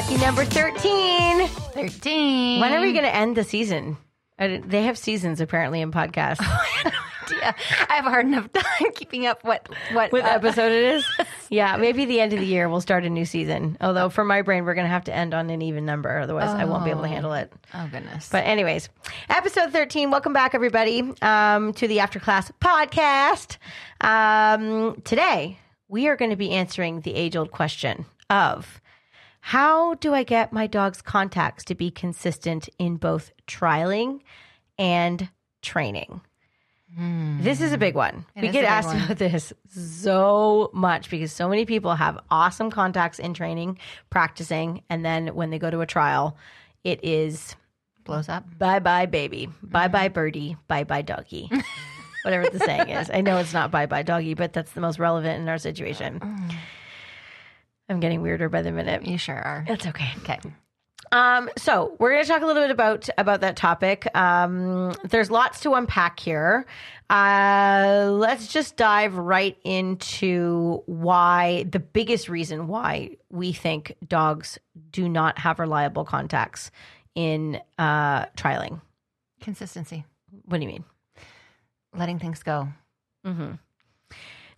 [0.00, 1.46] Lucky number 13.
[1.46, 2.58] 13.
[2.58, 3.98] When are we going to end the season?
[4.38, 6.42] They have seasons apparently in podcasts.
[7.30, 7.52] Yeah,
[7.88, 11.06] I have a hard enough time keeping up what what what uh, episode it is?
[11.48, 13.76] Yeah, maybe the end of the year we'll start a new season.
[13.80, 16.18] Although for my brain, we're going to have to end on an even number.
[16.18, 17.52] Otherwise, I won't be able to handle it.
[17.72, 18.28] Oh goodness.
[18.30, 18.88] But anyways,
[19.28, 20.10] episode 13.
[20.10, 23.58] Welcome back, everybody, um, to the After Class podcast.
[24.00, 28.80] Um, today, we are going to be answering the age old question of
[29.40, 34.20] how do I get my dog's contacts to be consistent in both trialing
[34.78, 35.28] and
[35.62, 36.20] training?
[36.96, 37.40] Hmm.
[37.42, 38.26] This is a big one.
[38.34, 39.02] we get asked one.
[39.02, 43.78] about this so much because so many people have awesome contacts in training,
[44.10, 46.36] practicing, and then when they go to a trial,
[46.82, 47.54] it is
[48.04, 48.44] blows up.
[48.58, 49.66] bye bye baby, mm-hmm.
[49.68, 51.50] bye bye birdie, bye bye doggy.
[52.24, 53.08] Whatever the saying is.
[53.08, 56.18] I know it's not bye bye doggy, but that's the most relevant in our situation.
[56.20, 56.54] Mm.
[57.90, 59.04] I'm getting weirder by the minute.
[59.04, 59.64] You sure are.
[59.66, 60.08] That's okay.
[60.18, 60.38] Okay.
[61.12, 64.06] Um, so we're going to talk a little bit about about that topic.
[64.14, 66.66] Um, there's lots to unpack here.
[67.08, 74.58] Uh, let's just dive right into why the biggest reason why we think dogs
[74.92, 76.70] do not have reliable contacts
[77.16, 78.80] in uh, trialing.
[79.40, 80.04] Consistency.
[80.44, 80.84] What do you mean?
[81.92, 82.68] Letting things go.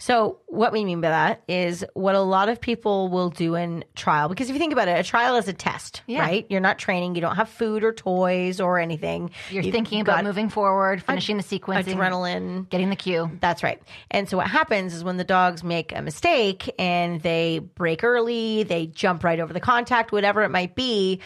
[0.02, 3.84] So, what we mean by that is what a lot of people will do in
[3.94, 4.28] trial.
[4.28, 6.22] Because if you think about it, a trial is a test, Yeah.
[6.22, 6.44] right?
[6.50, 9.30] You're not training, you don't have food or toys or anything.
[9.48, 12.68] You're You've thinking about moving forward, finishing the sequencing, adrenaline.
[12.68, 13.30] getting the cue.
[13.40, 13.80] That's right.
[14.10, 18.64] And so what happens is when the dogs make a mistake and they break early,
[18.64, 21.20] they jump right over the contact, whatever it might be,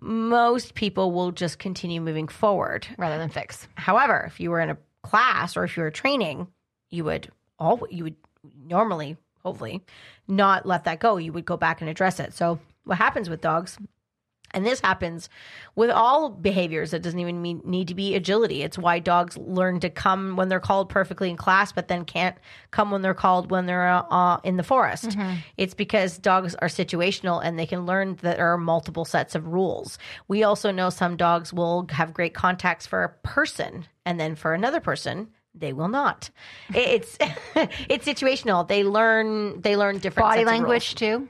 [0.00, 2.86] most people will just continue moving forward.
[2.96, 3.68] rather than fix.
[3.74, 6.46] However, if you were in a class or if you were training,
[6.88, 8.16] you would all you would
[8.66, 9.82] normally, hopefully,
[10.28, 11.16] not let that go.
[11.16, 12.32] You would go back and address it.
[12.34, 13.78] So what happens with dogs
[14.54, 15.28] and this happens
[15.74, 16.92] with all behaviors.
[16.92, 18.62] It doesn't even mean, need to be agility.
[18.62, 22.36] It's why dogs learn to come when they're called perfectly in class, but then can't
[22.70, 25.16] come when they're called when they're uh, in the forest.
[25.56, 29.46] It's because dogs are situational and they can learn that there are multiple sets of
[29.46, 29.98] rules.
[30.28, 34.52] We also know some dogs will have great contacts for a person, and then for
[34.52, 36.30] another person, they will not.
[36.74, 37.16] It's
[37.54, 38.66] it's situational.
[38.66, 41.28] They learn they learn different Body sets of rules language too.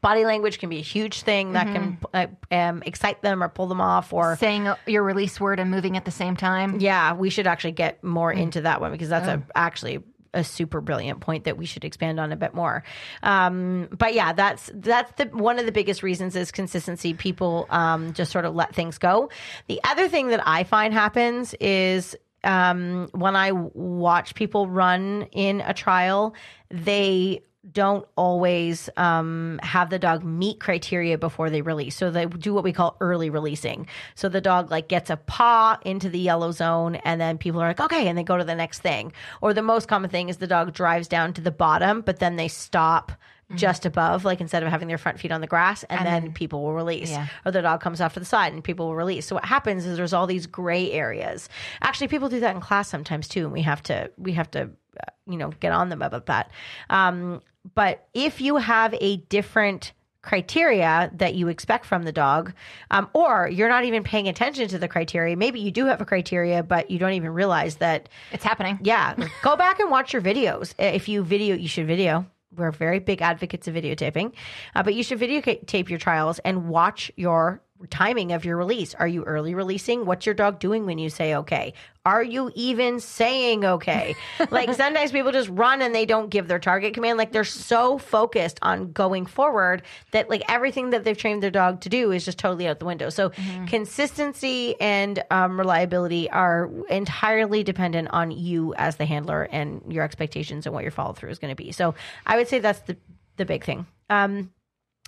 [0.00, 3.66] body language can be a huge thing that can uh, um, excite them or pull
[3.66, 6.78] them off or Saying your release word and moving at the same time.
[6.80, 10.00] yeah we should actually get more into that one because that's a actually
[10.34, 12.82] a super brilliant point that we should expand on a bit more
[13.22, 18.12] um, but yeah that's that's the one of the biggest reasons is consistency people um,
[18.12, 19.30] just sort of let things go
[19.68, 25.60] the other thing that i find happens is um, when i watch people run in
[25.62, 26.34] a trial
[26.70, 31.96] they don't always um, have the dog meet criteria before they release.
[31.96, 33.86] So they do what we call early releasing.
[34.14, 37.68] So the dog like gets a paw into the yellow zone, and then people are
[37.68, 39.12] like, okay, and they go to the next thing.
[39.40, 42.36] Or the most common thing is the dog drives down to the bottom, but then
[42.36, 43.12] they stop.
[43.56, 46.62] Just above, like instead of having their front feet on the grass, and, then, people
[46.62, 47.10] will release.
[47.10, 47.28] Yeah.
[47.44, 49.26] Or the dog comes off to the side and people will release.
[49.26, 51.48] So what happens is there's all these gray areas.
[51.82, 54.62] Actually, people do that in class sometimes too, and we have to we have to
[54.62, 56.50] uh, you know get on them about that.
[56.90, 57.42] Um,
[57.74, 59.92] but if you have a different
[60.24, 62.52] criteria that you expect from the dog,
[62.90, 66.04] um, or you're not even paying attention to the criteria, maybe you do have a
[66.04, 68.08] criteria, but you don't even realize that.
[68.32, 68.78] It's happening.
[68.82, 70.74] Yeah, go back and watch your videos.
[70.78, 72.26] If you video, you should video.
[72.56, 74.32] We're very big advocates of videotaping,
[74.74, 78.94] uh, but you should videotape your trials and watch your timing of your release.
[78.94, 80.06] Are you early releasing?
[80.06, 81.74] What's your dog doing when you say okay?
[82.06, 84.14] Are you even saying okay?
[84.50, 87.16] like sometimes people just run and they don't give their target command.
[87.16, 91.80] Like they're so focused on going forward that like everything that they've trained their dog
[91.82, 93.08] to do is just totally out the window.
[93.08, 93.30] So
[93.66, 100.66] consistency and um, reliability are entirely dependent on you as the handler and your expectations
[100.66, 101.72] and what your follow through is going to be.
[101.72, 101.94] So
[102.26, 102.96] I would say that's the
[103.36, 103.86] the big thing.
[104.10, 104.52] Um,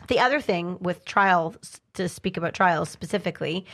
[0.08, 3.64] the other thing with trials, to speak about trials specifically,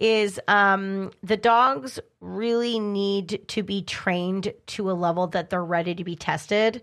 [0.00, 5.94] is um, the dogs really need to be trained to a level that they're ready
[5.94, 6.82] to be tested.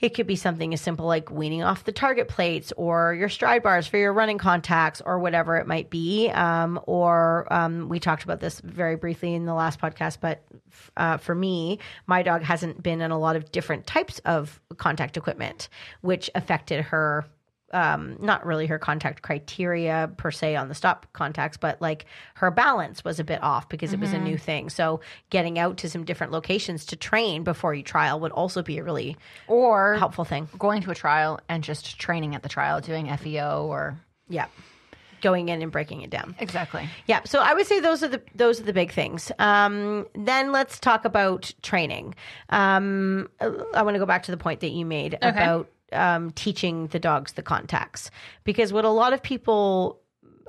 [0.00, 3.62] It could be something as simple like weaning off the target plates or your stride
[3.62, 6.30] bars for your running contacts or whatever it might be.
[6.30, 10.42] Um, or um, we talked about this very briefly in the last podcast, but
[10.96, 15.16] uh, for me, my dog hasn't been in a lot of different types of contact
[15.16, 15.68] equipment,
[16.00, 17.26] which affected her
[17.72, 22.50] um, not really her contact criteria per se on the stop contacts, but like her
[22.50, 24.68] balance was a bit off because it was a new thing.
[24.70, 25.00] So
[25.30, 28.82] getting out to some different locations to train before you trial would also be a
[28.84, 30.48] really Or helpful thing.
[30.58, 33.96] going to a trial and just training at the trial, doing FEO or
[34.28, 34.46] Yeah.
[35.20, 36.34] going in and breaking it down.
[36.38, 36.88] Exactly.
[37.06, 39.30] Yeah, so I would say those are the those are the big things.
[39.38, 42.14] Um, then let's talk about training.
[42.48, 46.86] Um, I want to go back to the point that you made about um, teaching
[46.88, 48.10] the dogs the contacts
[48.44, 50.00] because what a lot of people,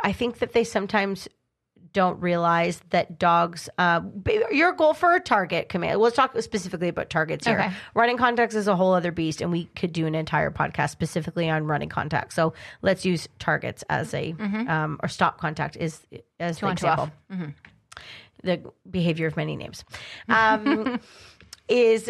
[0.03, 1.27] I think that they sometimes
[1.93, 3.69] don't realize that dogs.
[3.77, 4.01] Uh,
[4.51, 5.99] your goal for a target command.
[5.99, 7.59] Let's talk specifically about targets here.
[7.59, 7.71] Okay.
[7.93, 11.49] Running contacts is a whole other beast, and we could do an entire podcast specifically
[11.49, 12.35] on running contacts.
[12.35, 15.99] So let's use targets as a um, or stop contact is
[16.39, 17.39] as two example off.
[18.44, 19.83] the behavior of many names
[20.29, 20.99] um,
[21.67, 22.09] is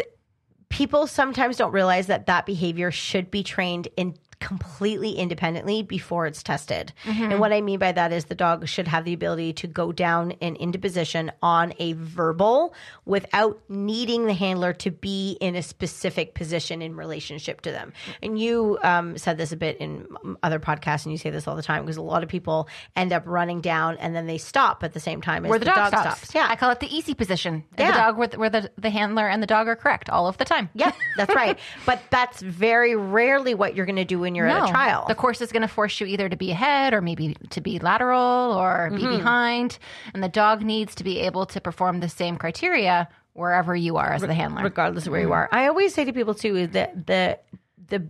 [0.72, 6.42] people sometimes don't realize that that behavior should be trained in completely independently before it's
[6.42, 6.92] tested.
[7.06, 9.92] And what I mean by that is the dog should have the ability to go
[9.92, 12.74] down and into position on a verbal
[13.04, 17.92] without needing the handler to be in a specific position in relationship to them.
[18.20, 20.06] And you um, said this a bit in
[20.42, 23.12] other podcasts, and you say this all the time because a lot of people end
[23.12, 25.88] up running down and then they stop at the same time as Where the, dog,
[25.88, 26.34] stops.
[26.34, 27.62] Yeah, I call it the easy position.
[27.78, 27.92] Yeah.
[27.92, 30.38] The dog where, the, where the, the handler and the dog are correct all of
[30.38, 30.68] the time.
[30.74, 31.58] Yep, that's right.
[31.86, 35.04] But that's very rarely what you're going to do when you're at a trial.
[35.08, 37.78] The course is going to force you either to be ahead or maybe to be
[37.78, 39.16] lateral or be Mm-hmm.
[39.18, 39.78] behind.
[40.14, 44.12] And the dog needs to be able to perform the same criteria wherever you are
[44.12, 44.62] as the handler.
[44.62, 45.48] regardless of where you are.
[45.52, 47.38] I always say to people too that the
[47.88, 48.08] the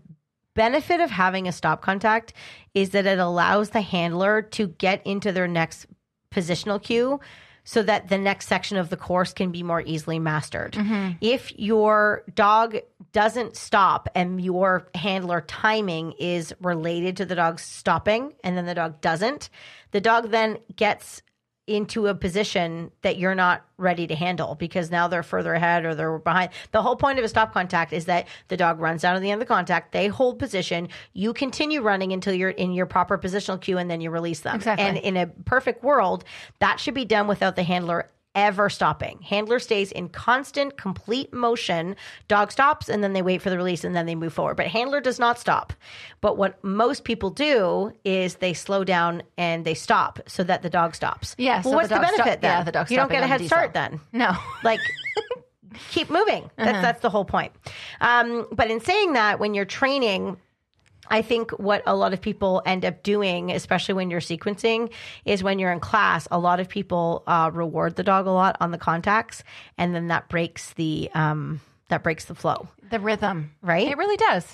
[0.55, 2.33] benefit of having a stop contact
[2.75, 5.87] is that it allows the handler to get into their next
[6.31, 7.19] positional cue
[7.65, 10.77] so that the next section of the course can be more easily mastered.
[11.21, 12.77] If your dog
[13.13, 18.75] doesn't stop and your handler timing is related to the dog stopping and then the
[18.75, 19.51] dog doesn't,
[19.91, 21.23] the dog then gets
[21.69, 25.95] into a position that you're not ready to handle because now they're further ahead or
[25.95, 26.51] they're behind.
[26.73, 29.31] The whole point of a stop contact is that the dog runs down to the
[29.31, 33.17] end of the contact, they hold position, you continue running until you're in your proper
[33.17, 34.57] positional cue and then you release them.
[34.57, 34.85] Exactly.
[34.85, 36.25] And in a perfect world,
[36.59, 39.21] that should be done without the handler ever stopping.
[39.23, 41.97] Handler stays in constant, complete motion.
[42.29, 44.57] Dog stops and then they wait for the release and then they move forward.
[44.57, 45.73] But handler does not stop.
[46.21, 50.71] But what most people do is they slow down and they stop so that the
[50.71, 51.35] dog stops.
[51.39, 52.51] Yeah, Well, so what's the the, dog benefit then?
[52.51, 54.01] yeah, the dog's you don't get a head start then.
[54.13, 54.33] No.
[54.63, 54.81] Like
[55.91, 56.51] keep moving.
[56.57, 57.53] That's that's the whole point.
[58.01, 60.37] Um, but in saying that, when you're training,
[61.13, 64.91] I think what a lot of people end up doing, especially when you're sequencing,
[65.27, 68.57] is when you're in class, a lot of people uh, reward the dog a lot
[68.61, 69.45] on the contacts,
[69.77, 71.61] and then that breaks the um,
[71.93, 72.69] that breaks the flow.
[72.91, 73.53] The rhythm.
[73.61, 73.87] Right?
[73.87, 74.47] It really does.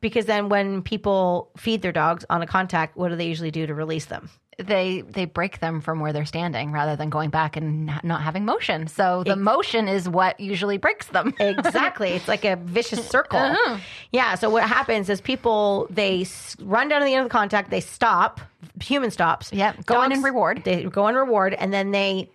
[0.00, 3.66] Because then when people feed their dogs on a contact, what do they usually do
[3.66, 4.30] to release them?
[4.58, 8.44] They they break them from where they're standing rather than going back and not having
[8.44, 8.88] motion.
[8.88, 11.34] So the motion is what usually breaks them.
[11.40, 12.10] Exactly.
[12.10, 13.38] it's like a vicious circle.
[13.38, 13.78] Uh-huh.
[14.12, 14.34] Yeah.
[14.34, 16.26] So what happens is people they
[16.60, 18.40] run down to the end of the contact, they stop,
[18.82, 19.52] human stops.
[19.52, 20.62] Yep, go in and reward.
[20.64, 22.30] They go and reward, and then they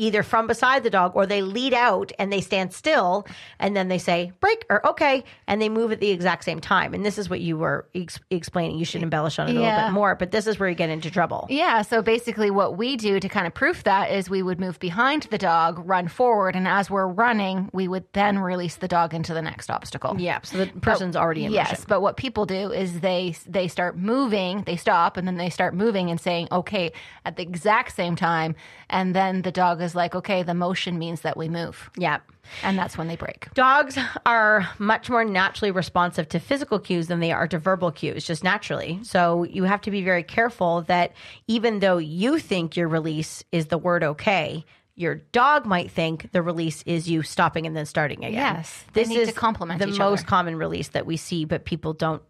[0.00, 3.26] either from beside the dog or they lead out and they stand still,
[3.58, 6.94] and then they say break or okay, and they move at the exact same time.
[6.94, 8.78] And this is what you were ex- explaining.
[8.78, 10.88] You should embellish on it a little bit more, but this is where you get
[10.88, 11.46] into trouble.
[11.50, 14.78] Yeah, so basically what we do to kind of proof that is we would move
[14.78, 19.12] behind the dog, run forward, and as we're running, we would then release the dog
[19.12, 20.16] into the next obstacle.
[20.18, 20.40] Yeah.
[20.42, 21.84] So the person's already in yes, motion.
[21.88, 25.74] but what people do is they they start moving, they stop, and then they start
[25.74, 26.92] moving and saying, "Okay,"
[27.24, 28.54] at the exact same time,
[28.88, 32.18] and then the dog is like, "Okay, the motion means that we move," Yeah.
[32.62, 33.52] and that's when they break.
[33.54, 38.26] Dogs are much more naturally responsive to physical cues than they are to verbal cues,
[38.26, 39.00] just naturally.
[39.02, 41.12] So you have to be very careful that
[41.46, 44.64] even though you think your release is the word okay,
[44.96, 48.56] your dog might think the release is you stopping and then starting again.
[48.56, 50.28] Yes, this is the most other.
[50.28, 52.22] common release that we see, but people don't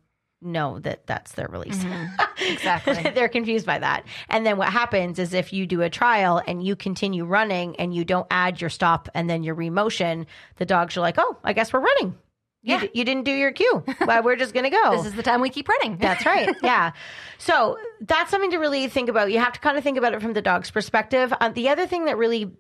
[0.43, 1.79] know that that's their release.
[1.79, 2.07] Mm-hmm.
[2.41, 2.95] Exactly.
[3.15, 4.07] They're confused by that.
[4.31, 7.95] And then what happens is if you do a trial and you continue running and
[7.95, 10.25] you don't add your stop and then your remotion,
[10.57, 12.17] the dogs are like, oh, I guess we're running.
[12.63, 12.81] You, Yeah.
[12.81, 13.83] d- you didn't do your cue.
[14.07, 14.97] well, we're just going to go.
[14.97, 15.97] this is the time we keep running.
[15.97, 16.55] That's right.
[16.63, 16.93] Yeah.
[17.39, 19.33] So that's something to really think about.
[19.33, 21.33] You have to kind of think about it from the dog's perspective.
[21.41, 22.51] Uh, the other thing that really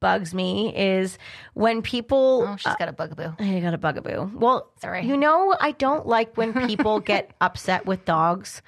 [0.00, 1.16] bugs me is
[1.54, 2.44] when people.
[2.48, 3.32] oh, she's got a bugaboo.
[3.38, 4.30] I got a bugaboo.
[4.38, 5.06] Well, Sorry.
[5.06, 8.60] You know, I don't like when people get upset with dogs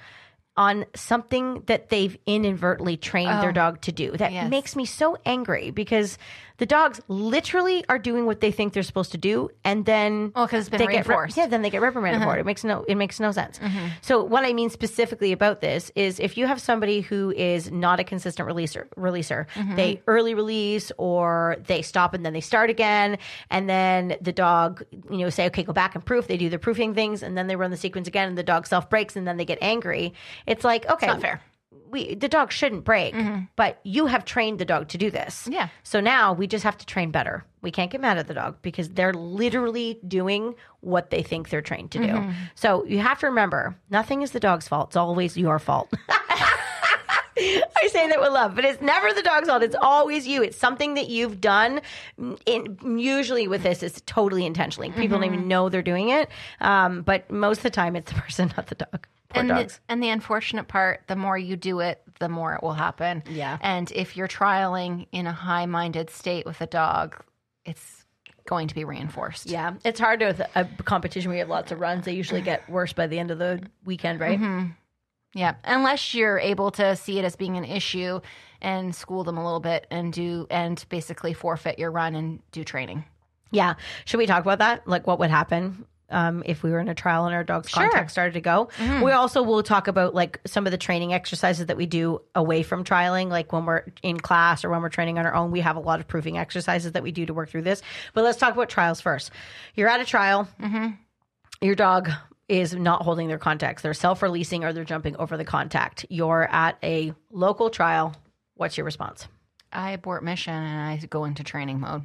[0.55, 4.11] on something that they've inadvertently trained their dog to do.
[4.11, 4.33] That Oh.
[4.33, 4.49] Yes.
[4.51, 6.17] makes me so angry because
[6.57, 10.47] the dogs literally are doing what they think they're supposed to do, and then Well,
[10.47, 11.37] 'cause it's been they get re- reinforced.
[11.37, 11.45] Uh-huh.
[11.45, 12.41] yeah, then they get reprimanded for it.
[12.41, 13.59] It makes no it makes no sense.
[14.01, 17.99] So what I mean specifically about this is if you have somebody who is not
[17.99, 19.75] a consistent releaser, releaser, Mm-hmm.
[19.75, 23.17] they early release or they stop and then they start again,
[23.49, 26.27] and then the dog, you know, say okay, go back and proof.
[26.27, 28.67] They do the proofing things, and then they run the sequence again, and the dog
[28.67, 30.13] self breaks, and then they get angry.
[30.45, 31.41] It's like okay, it's not fair.
[31.93, 33.15] We the dog shouldn't break,
[33.55, 35.43] but you have trained the dog to do this.
[35.43, 35.53] Mm-hmm.
[35.53, 35.67] Yeah.
[35.83, 37.45] So now we just have to train better.
[37.61, 41.61] We can't get mad at the dog because they're literally doing what they think they're
[41.61, 42.07] trained to do.
[42.07, 42.31] Mm-hmm.
[42.55, 44.89] So you have to remember, nothing is the dog's fault.
[44.89, 45.93] It's always your fault.
[47.35, 49.63] I say that with love, but it's never the dog's fault.
[49.63, 50.43] It's always you.
[50.43, 51.81] It's something that you've done.
[52.45, 54.89] In, usually with this, it's totally intentionally.
[54.91, 55.35] People don't Mm-hmm.
[55.35, 56.29] even know they're doing it.
[56.61, 59.07] Um, but most of the time, it's the person, not the dog.
[59.33, 59.75] Poor and dogs.
[59.75, 63.23] The, and the unfortunate part, the more you do it, the more it will happen.
[63.29, 63.57] Yeah.
[63.61, 67.15] And if you're trialing in a high minded state with a dog,
[67.65, 68.05] it's
[68.45, 69.49] going to be reinforced.
[69.49, 72.05] Yeah, it's hard with a competition where you have lots of runs.
[72.05, 74.39] They usually get worse by the end of the weekend, right?
[74.39, 74.71] Mm-hmm.
[75.33, 75.55] Yeah.
[75.63, 78.19] Unless you're able to see it as being an issue
[78.61, 82.63] and school them a little bit and do and basically forfeit your run and do
[82.63, 83.05] training.
[83.51, 83.75] Yeah.
[84.05, 84.87] Should we talk about that?
[84.87, 87.81] Like what would happen um, if we were in a trial and our dog's Sure.
[87.83, 87.91] Mm-hmm.
[87.91, 88.69] contact started to go?
[89.03, 92.63] We also will talk about like some of the training exercises that we do away
[92.63, 95.51] from trialing, like when we're in class or when we're training on our own.
[95.51, 97.81] We have a lot of proofing exercises that we do to work through this.
[98.13, 99.31] But let's talk about trials first.
[99.75, 100.47] You're at a trial.
[101.61, 102.09] Your dog
[102.49, 103.81] is not holding their contacts.
[103.81, 106.05] They're self releasing or they're jumping over the contact.
[106.09, 108.13] You're at a local trial.
[108.55, 109.27] What's your response?
[109.71, 112.03] I abort mission and I go into training mode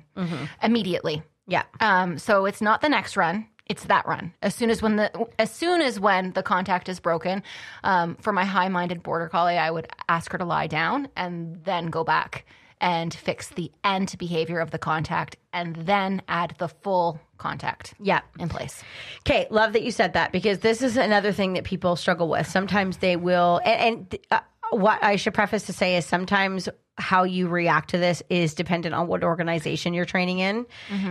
[0.63, 1.23] immediately.
[1.47, 1.65] Yeah.
[1.81, 4.33] Um, so it's not the next run; it's that run.
[4.43, 7.43] As soon as when the as soon as when the contact is broken,
[7.85, 11.87] um, for my high-minded border collie, I would ask her to lie down and then
[11.87, 12.47] go back
[12.81, 18.21] and fix the end behavior of the contact, and then add the full contact Yeah.
[18.39, 18.85] in place.
[19.27, 22.47] Okay, love that you said that because this is another thing that people struggle with.
[22.47, 26.69] Sometimes they will, and, and uh, what I should preface to say is sometimes
[26.99, 30.67] how you react to this is dependent on what organization you're training in,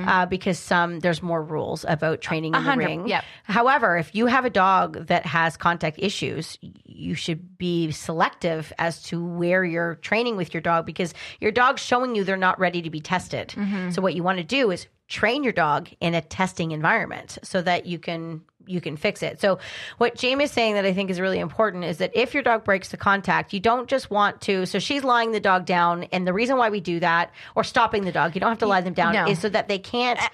[0.07, 3.07] uh, because some there's more rules about training in the ring.
[3.07, 3.23] yep.
[3.43, 9.01] However, if you have a dog that has contact issues, you should be selective as
[9.03, 12.81] to where you're training with your dog because your dog's showing you they're not ready
[12.81, 13.53] to be tested.
[13.91, 17.61] So what you want to do is train your dog in a testing environment so
[17.61, 19.39] that you can you can fix it.
[19.41, 19.59] So
[19.97, 22.63] what Jamie is saying that I think is really important is that if your dog
[22.63, 26.27] breaks the contact, you don't just want to so she's lying the dog down and
[26.27, 28.81] the reason why we do that or stopping the dog, you don't have to lie
[28.81, 29.27] them down No.
[29.27, 30.27] is so that they can't uh,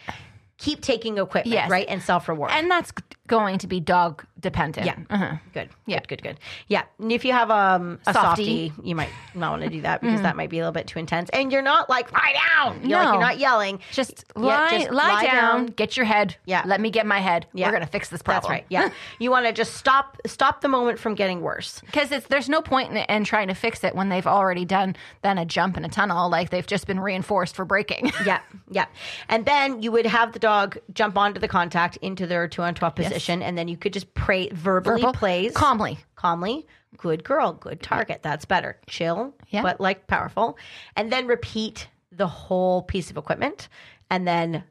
[0.58, 1.70] keep taking equipment, Yes.
[1.70, 1.86] right?
[1.90, 2.52] And self-reward.
[2.52, 2.92] And that's
[3.28, 4.86] going to be dog dependent.
[4.86, 4.98] Yeah.
[5.10, 5.38] Uh-huh.
[5.54, 5.70] Good.
[5.86, 6.00] Yeah.
[6.00, 6.40] Good, good, good.
[6.68, 6.84] Yeah.
[7.00, 8.70] And if you have um, a Softie.
[8.70, 10.88] softie, you might not want to do that because that might be a little bit
[10.88, 11.30] too intense.
[11.32, 12.88] And you're not like, lie down.
[12.88, 13.80] You're like, you're not yelling.
[13.94, 15.66] Just Yeah, lie, just lie, lie down, down.
[15.68, 16.36] get your head.
[16.46, 16.64] Yeah.
[16.66, 17.48] Let me get my head.
[17.54, 17.68] Yeah.
[17.68, 18.52] We're gonna fix this problem.
[18.52, 18.66] That's right.
[18.70, 18.90] Yeah.
[19.20, 21.80] you want to just stop stop the moment from getting worse.
[21.86, 24.96] Because it's there's no point in, in trying to fix it when they've already done
[25.22, 28.12] then a jump in a tunnel, like they've just been reinforced for breaking.
[28.26, 28.40] Yeah.
[28.70, 28.86] Yeah.
[29.28, 32.74] And then you would have the dog jump onto the contact into their two on
[32.74, 33.13] 12 position.
[33.42, 35.14] And then you could just pray verbally Verbal.
[35.14, 35.98] plays Calmly.
[36.16, 36.68] calmly.
[36.98, 38.22] Good girl, good target.
[38.22, 38.78] That's better.
[38.88, 39.64] Chill, Yeah.
[39.64, 40.58] but like powerful.
[40.96, 43.68] And then repeat the whole piece of equipment
[44.12, 44.64] and then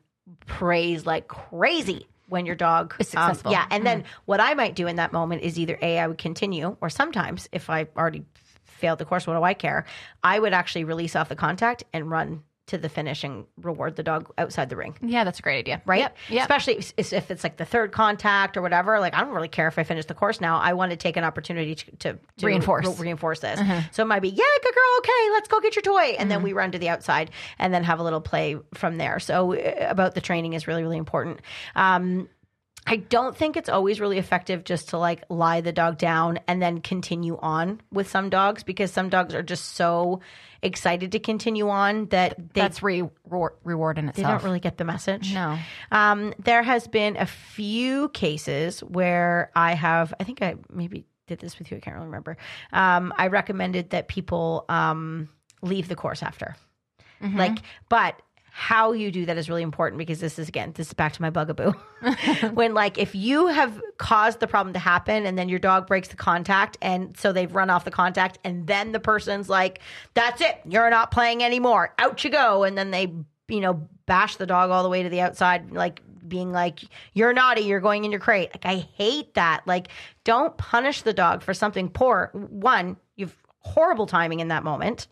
[0.47, 3.53] praise like crazy when your dog Is um, successful.
[3.53, 3.67] yeah.
[3.71, 6.77] And then what I might do in that moment is either A, I would continue,
[6.81, 8.25] or sometimes if I already
[8.65, 9.85] failed the course, what do I care?
[10.23, 12.43] I would actually release off the contact and run
[12.73, 15.81] to the finish and reward the dog outside the ring Yeah, that's a great idea.
[15.87, 16.01] right?
[16.01, 16.17] Yep.
[16.31, 16.43] yep.
[16.43, 18.99] Especially if, if it's like the third contact or whatever.
[19.01, 20.59] Like I don't really care if I finish the course now.
[20.59, 22.87] I want to take an opportunity to, to, to Reinforce.
[22.87, 23.61] Re- reinforce this.
[23.93, 26.43] So it might be, yeah, good girl, okay, let's go get your toy, and then
[26.43, 29.19] we run to the outside and then have a little play from there.
[29.21, 31.41] So uh, about the training is really really important.
[31.77, 32.29] Um,
[32.85, 36.61] I don't think it's always really effective just to like lie the dog down and
[36.61, 40.21] then continue on with some dogs because some dogs are just so
[40.63, 44.27] excited to continue on that they that's re- reward, reward in itself.
[44.27, 45.35] they don't really get the message.
[45.35, 45.59] No.
[45.91, 51.41] Um, there has been a few cases where I have, I think I maybe did
[51.41, 51.77] this with you.
[51.77, 52.37] I can't really remember.
[52.73, 55.29] Um, I recommended that people um,
[55.63, 56.57] leave the course after.
[57.37, 58.21] Like, but
[58.55, 61.23] how you do that is really important because this is again, this is back to
[61.23, 61.73] my bugaboo.
[62.53, 66.09] when like if you have caused the problem to happen and then your dog breaks
[66.09, 69.81] the contact and so they've run off the contact and then the person's like,
[70.13, 71.95] That's it, you're not playing anymore.
[71.99, 72.65] Out you go.
[72.65, 73.11] And then they,
[73.49, 76.81] you know, bash the dog all the way to the outside, like being like,
[77.15, 78.51] You're naughty, you're going in your crate.
[78.53, 79.63] Like I hate that.
[79.67, 79.89] Like,
[80.25, 82.31] don't punish the dog for something poor.
[82.35, 85.07] One, you've horrible timing in that moment.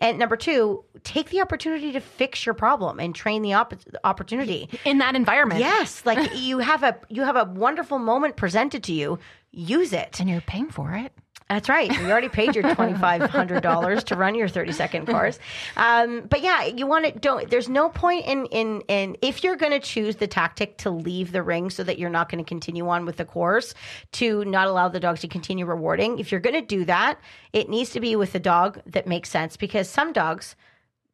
[0.00, 4.68] And number two, take the opportunity to fix your problem and train the opp- opportunity.
[4.84, 5.60] In that environment.
[5.60, 9.18] Yes, like you have a you have a wonderful moment presented to you.
[9.52, 10.20] Use it.
[10.20, 11.12] And you're paying for it.
[11.50, 11.90] That's right.
[11.90, 15.40] You already paid your twenty five hundred dollars to run your thirty second course.
[15.76, 17.50] Um, but yeah, you want to don't.
[17.50, 21.32] There's no point in in in if you're going to choose the tactic to leave
[21.32, 23.74] the ring so that you're not going to continue on with the course
[24.12, 26.20] to not allow the dog to continue rewarding.
[26.20, 27.18] If you're going to do that,
[27.52, 30.54] it needs to be with a dog that makes sense because some dogs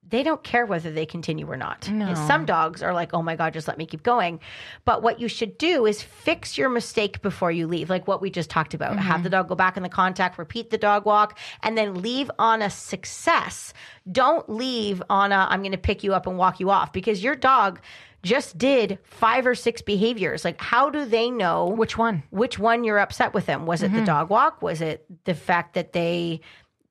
[0.09, 1.85] they don't care whether they continue or not.
[2.29, 4.39] Some dogs are like, oh my God, just let me keep going.
[4.85, 8.31] But what you should do is fix your mistake before you leave, like what we
[8.31, 8.99] just talked about.
[8.99, 12.31] Have the dog go back in the contact, repeat the dog walk, and then leave
[12.39, 13.75] on a success.
[14.11, 17.23] Don't leave on a, I'm going to pick you up and walk you off because
[17.23, 17.81] your dog
[18.23, 20.45] just did five or six behaviors.
[20.45, 22.23] Like, how do they know Which one?
[22.31, 23.67] which one you're upset with them.
[23.67, 24.01] Was it Mm-hmm.
[24.01, 24.63] the dog walk?
[24.63, 26.41] Was it the fact that they,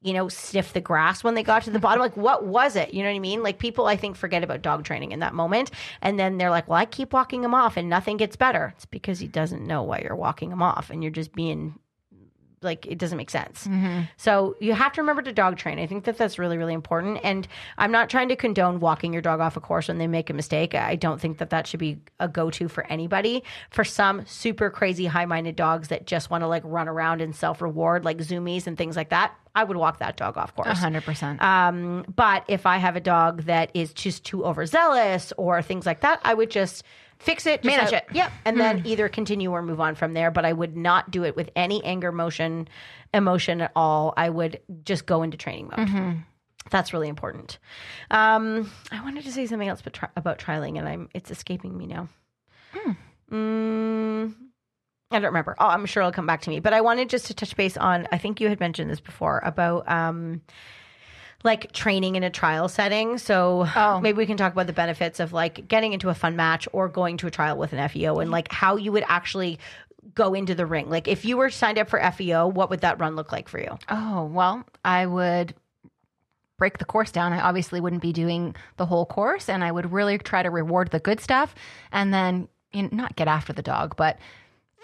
[0.05, 1.99] you know, sniff the grass when they got to the bottom?
[1.99, 2.93] Like, what was it?
[2.93, 3.41] You know what I mean?
[3.41, 5.71] Like, people, I think, forget about dog training in that moment.
[6.01, 8.73] And then they're like, well, I keep walking him off and nothing gets better.
[8.75, 11.79] It's because he doesn't know why you're walking him off and you're just being
[12.65, 13.69] like it doesn't make sense.
[14.17, 15.79] So you have to remember to dog train.
[15.79, 17.19] I think that that's really really important.
[17.23, 20.29] And I'm not trying to condone walking your dog off a course when they make
[20.29, 20.75] a mistake.
[20.75, 23.43] I don't think that that should be a go to for anybody.
[23.69, 27.35] For some super crazy high minded dogs that just want to like run around and
[27.35, 30.77] self reward like zoomies and things like that, I would walk that dog off course.
[30.77, 31.41] hundred percent.
[31.41, 36.01] Um, but if I have a dog that is just too overzealous or things like
[36.01, 36.83] that, I would just
[37.19, 38.05] fix it, Manage out- it.
[38.09, 38.15] Hmm.
[38.17, 40.31] Yep, and then either continue or move on from there.
[40.31, 42.67] But I would not do it with any anger, motion,
[43.13, 44.13] emotion at all.
[44.17, 45.87] I would just go into training mode.
[45.87, 46.19] Mm-hmm.
[46.71, 47.59] That's really important.
[48.09, 51.77] Um, I wanted to say something else but tri- about trialing, and I'm it's escaping
[51.77, 52.09] me now.
[52.73, 52.91] Hmm.
[53.31, 54.35] Mm,
[55.11, 55.55] I don't remember.
[55.59, 56.59] Oh, I'm sure it'll come back to me.
[56.59, 58.07] But I wanted just to touch base on.
[58.11, 60.41] I think you had mentioned this before about um,
[61.45, 63.17] like training in a trial setting.
[63.17, 64.01] So Oh.
[64.01, 66.89] maybe we can talk about the benefits of like getting into a fun match or
[66.89, 69.59] going to a trial with an FEO and like how you would actually
[70.13, 70.89] go into the ring.
[70.89, 73.59] Like if you were signed up for FEO, what would that run look like for
[73.59, 73.77] you?
[73.89, 75.53] Oh, well, I would
[76.57, 77.33] break the course down.
[77.33, 80.89] I obviously wouldn't be doing the whole course, and I would really try to reward
[80.91, 81.53] the good stuff
[81.91, 84.17] and then you know, not get after the dog, but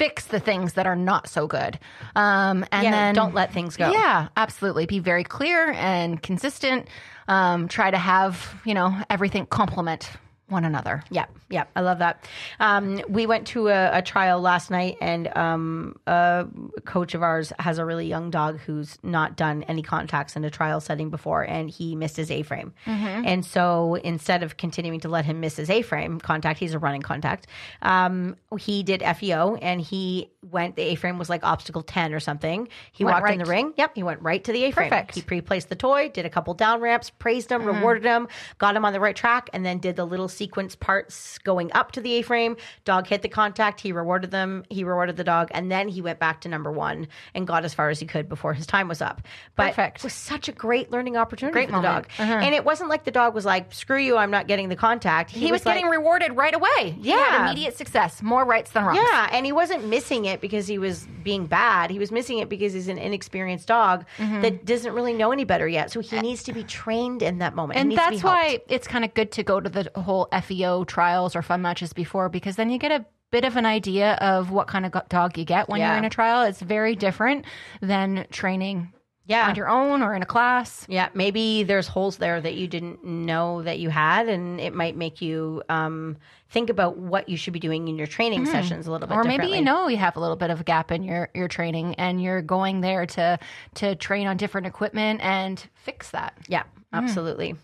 [0.02, 1.78] fix the things that are not so good.
[2.16, 3.92] Um, and Yeah, then don't let things go.
[3.92, 4.88] Yeah, absolutely.
[4.88, 6.88] Be very clear and consistent.
[7.28, 10.10] Um, try to have, you know, everything complement
[10.52, 11.04] one another.
[11.10, 12.24] Yeah, yeah, I love that.
[12.60, 16.46] Um, we went to a, a trial last night, and um, a
[16.86, 20.50] coach of ours has a really young dog who's not done any contacts in a
[20.52, 22.74] trial setting before, and he missed his A frame.
[22.86, 26.80] And so instead of continuing to let him miss his A frame contact, he's a
[26.80, 27.48] running contact.
[27.82, 30.76] Um, he did FEO, and he went.
[30.76, 32.68] The A frame was like obstacle ten or something.
[32.92, 33.74] He Went walked in the ring.
[33.78, 34.90] Yep, he went right to the A frame.
[34.90, 35.16] Perfect.
[35.16, 37.78] He pre-placed the toy, did a couple down ramps, praised him, Mm-hmm.
[37.78, 41.38] rewarded him, got him on the right track, and then did the little sequence parts
[41.40, 42.58] going up to the A-frame.
[42.84, 43.80] Dog hit the contact.
[43.80, 44.64] He rewarded them.
[44.72, 47.76] He rewarded the dog, and then he went back to number one and got as
[47.76, 49.22] far as he could before his time was up.
[49.56, 49.98] But Perfect.
[50.00, 52.08] it was such a great learning opportunity Great for the moment.
[52.18, 52.28] dog.
[52.28, 55.30] And it wasn't like the dog was like, "Screw you, I'm not getting the contact."
[55.30, 56.96] He, was, like- getting rewarded right away.
[57.00, 57.18] He Yeah.
[57.24, 58.98] had immediate success, more rights than wrongs.
[58.98, 61.92] Yeah, and he wasn't missing it because he was being bad.
[61.92, 64.42] He was missing it because he's an inexperienced dog Mm-hmm.
[64.42, 65.92] that doesn't really know any better yet.
[65.92, 67.78] So he needs to be trained in that moment.
[67.80, 70.28] And needs to be that's why it's kind of good to go to the whole
[70.32, 74.14] FEO trials or fun matches before because then you get a bit of an idea
[74.16, 75.90] of what kind of dog you get when Yeah.
[75.90, 76.44] you're in a trial.
[76.44, 77.46] It's very different
[77.82, 78.92] than training
[79.26, 79.48] yeah.
[79.48, 80.86] on your own or in a class.
[80.90, 84.98] Yeah, maybe there's holes there that you didn't know that you had, and it might
[84.98, 86.18] make you um,
[86.50, 89.18] think about what you should be doing in your training sessions a little bit.
[89.18, 89.28] Mm-hmm.
[89.28, 91.48] Or maybe you know you have a little bit of a gap in your, your
[91.48, 93.40] training and you're going there to
[93.76, 96.38] to train on different equipment and fix that.
[96.48, 97.56] Yeah, absolutely.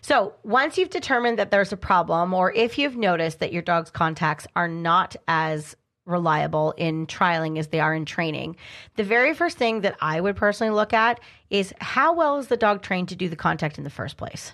[0.00, 3.90] So once you've determined that there's a problem, or if you've noticed that your dog's
[3.90, 8.56] contacts are not as reliable in trialing as they are in training,
[8.94, 12.56] the very first thing that I would personally look at is how well is the
[12.56, 14.52] dog trained to do the contact in the first place?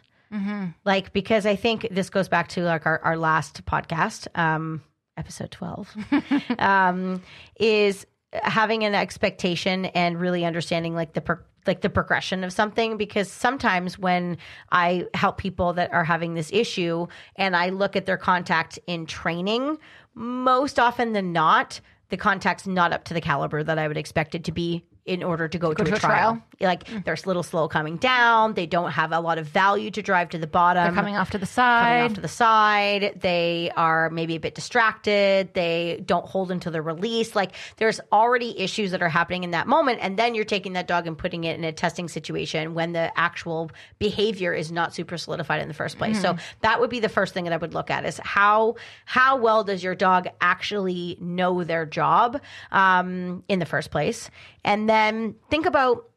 [0.85, 4.83] Like, because I think this goes back to like our, our last podcast, um,
[5.19, 5.95] episode 12,
[6.59, 7.23] um,
[7.61, 12.97] is having an expectation and really understanding like the pro- like the progression of something
[12.97, 14.39] because sometimes when
[14.71, 19.07] I help people that are having this issue and I look at their contact in
[19.07, 19.79] training,
[20.15, 24.35] most often than not, the contact's not up to the caliber that I would expect
[24.35, 26.33] it to be in order to go, to, to a a trial.
[26.33, 26.43] trial.
[26.63, 28.55] Like they're a little slow coming down.
[28.55, 30.85] They don't have a lot of value to drive to the bottom.
[30.85, 31.85] They're coming off to the side.
[31.85, 33.19] coming off to the side.
[33.21, 35.53] They are maybe a bit distracted.
[35.55, 37.35] They don't hold until they're released.
[37.37, 39.99] Like there's already issues that are happening in that moment.
[40.03, 43.17] And then you're taking that dog and putting it in a testing situation when the
[43.19, 46.21] actual behavior is not super solidified in the first place.
[46.21, 49.37] So that would be the first thing that I would look at is how how
[49.37, 54.31] well does your dog actually know their job um, in the first place,
[54.65, 56.09] and then think about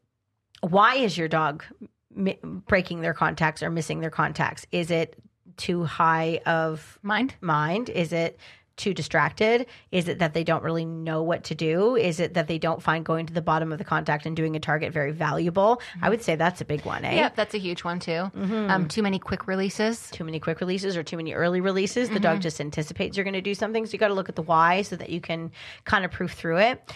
[0.61, 1.63] why is your dog
[2.13, 4.65] mi- breaking their contacts or missing their contacts?
[4.71, 5.15] Is it
[5.57, 7.35] too high of Mind?
[7.41, 7.89] mind?
[7.89, 8.39] Is it
[8.77, 9.67] too distracted?
[9.93, 11.95] Is it that they don't really know what to do?
[11.95, 14.57] Is it that they don't find going to the bottom of the contact and doing
[14.57, 15.81] a target very valuable?
[16.01, 17.15] I would say that's a big one, eh?
[17.15, 18.29] Yep, that's a huge one too.
[18.35, 20.09] Um, too many quick releases.
[20.11, 22.09] Too many quick releases or too many early releases.
[22.09, 23.85] The dog just anticipates you're going to do something.
[23.85, 25.51] So you got to look at the why so that you can
[25.85, 26.91] kind of proof through it.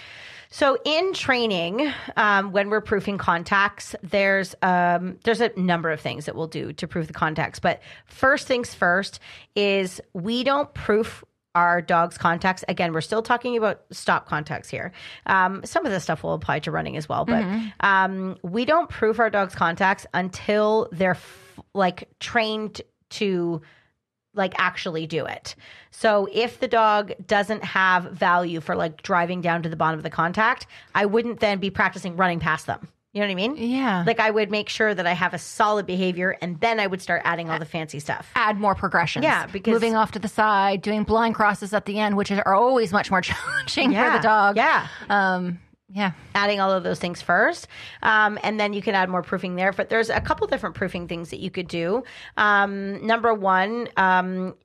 [0.51, 6.25] So in training, um, when we're proofing contacts, there's um, there's a number of things
[6.25, 7.59] that we'll do to proof the contacts.
[7.59, 9.19] But first things first
[9.55, 12.63] is we don't proof our dog's contacts.
[12.67, 14.91] Again, we're still talking about stop contacts here.
[15.25, 17.43] Um, some of the stuff will apply to running as well, but
[17.79, 23.61] um, we don't proof our dog's contacts until they're f- like trained to
[24.39, 25.53] like actually do it.
[25.91, 30.03] So if the dog doesn't have value for like driving down to the bottom of
[30.03, 32.87] the contact, I wouldn't then be practicing running past them.
[33.13, 33.55] You know what I mean?
[33.57, 34.03] Yeah.
[34.05, 37.01] Like I would make sure that I have a solid behavior and then I would
[37.01, 38.29] start adding all the fancy stuff.
[38.35, 39.23] Add more progressions.
[39.23, 42.53] Yeah, because- moving off to the side, doing blind crosses at the end, which are
[42.53, 44.57] always much more challenging for the dog.
[44.57, 44.87] Yeah.
[45.09, 45.59] Um,
[45.91, 46.11] yeah.
[46.35, 47.67] adding all of those things first.
[48.03, 49.71] Um, and then you can add more proofing there.
[49.71, 52.03] But there's a couple different proofing things that you could do.
[52.37, 54.55] Um, number one, um,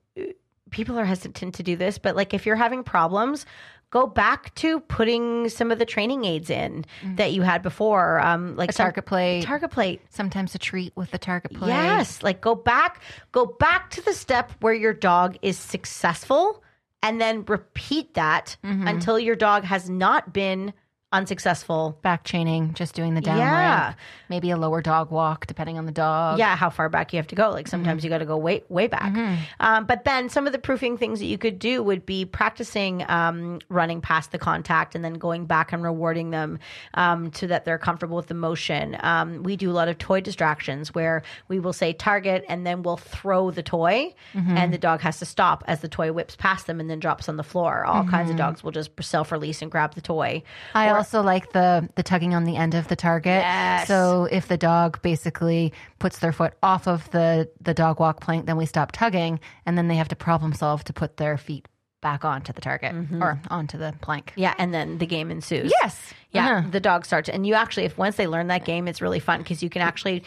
[0.71, 3.45] people are hesitant to do this, but like if you're having problems,
[3.91, 6.83] go back to putting some of the training aids in
[7.15, 8.19] that you had before.
[8.19, 9.43] Um, like A some- target plate.
[9.43, 10.01] target plate.
[10.09, 11.69] Sometimes a treat with the target plate.
[11.69, 16.61] Yes, like go back, go back to the step where your dog is successful,
[17.03, 18.87] and then repeat that Mm-hmm.
[18.87, 20.73] until your dog has not been
[21.15, 21.97] unsuccessful.
[22.01, 23.51] Back chaining, just doing the down Yeah.
[23.85, 23.97] ramp.
[24.29, 26.39] Maybe a lower dog walk, depending on the dog.
[26.39, 27.49] Yeah, how far back you have to go.
[27.49, 27.69] Like Mm-hmm.
[27.71, 29.15] sometimes you got to go way way back.
[29.59, 33.03] Um, but then some of the proofing things that you could do would be practicing
[33.09, 36.59] um, running past the contact and then going back and rewarding them
[36.95, 38.97] um, so that they're comfortable with the motion.
[39.01, 42.83] Um, we do a lot of toy distractions where we will say target and then
[42.83, 44.57] we'll throw the toy Mm-hmm.
[44.57, 47.29] and the dog has to stop as the toy whips past them and then drops
[47.29, 47.85] on the floor.
[47.85, 48.31] All kinds Mm-hmm.
[48.31, 50.43] of dogs will just self release and grab the toy.
[50.73, 53.41] I also like the the tugging on the end of the target.
[53.41, 53.87] Yes.
[53.87, 58.45] So if the dog basically puts their foot off of the the dog walk plank,
[58.45, 61.67] then we stop tugging, and then they have to problem solve to put their feet
[62.01, 64.31] back onto the target or onto the plank.
[64.35, 65.71] Yeah, and then the game ensues.
[65.81, 66.13] Yes.
[66.31, 66.69] Yeah, Uh-huh.
[66.69, 69.39] the dog starts, and you actually, if once they learn that game, it's really fun
[69.39, 70.23] because you can actually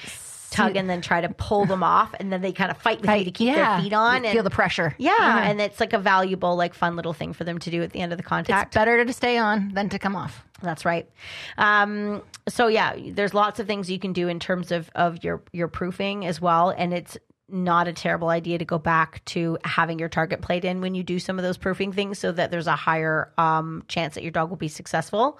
[0.50, 3.11] tug and then try to pull them off, and then they kind of fight with
[3.11, 3.76] you to keep yeah.
[3.76, 4.24] their feet on.
[4.24, 4.94] And, feel the pressure.
[4.98, 7.92] yeah, and it's like a valuable, like fun little thing for them to do at
[7.92, 8.74] the end of the It's contact.
[8.74, 10.44] better to stay on than to come off.
[10.61, 11.08] That's right.
[11.56, 15.42] Um, so yeah, there's lots of things you can do in terms of of your
[15.52, 17.16] your proofing as well, and it's
[17.48, 21.02] not a terrible idea to go back to having your target plate in when you
[21.02, 24.30] do some of those proofing things so that there's a higher um, chance that your
[24.30, 25.38] dog will be successful.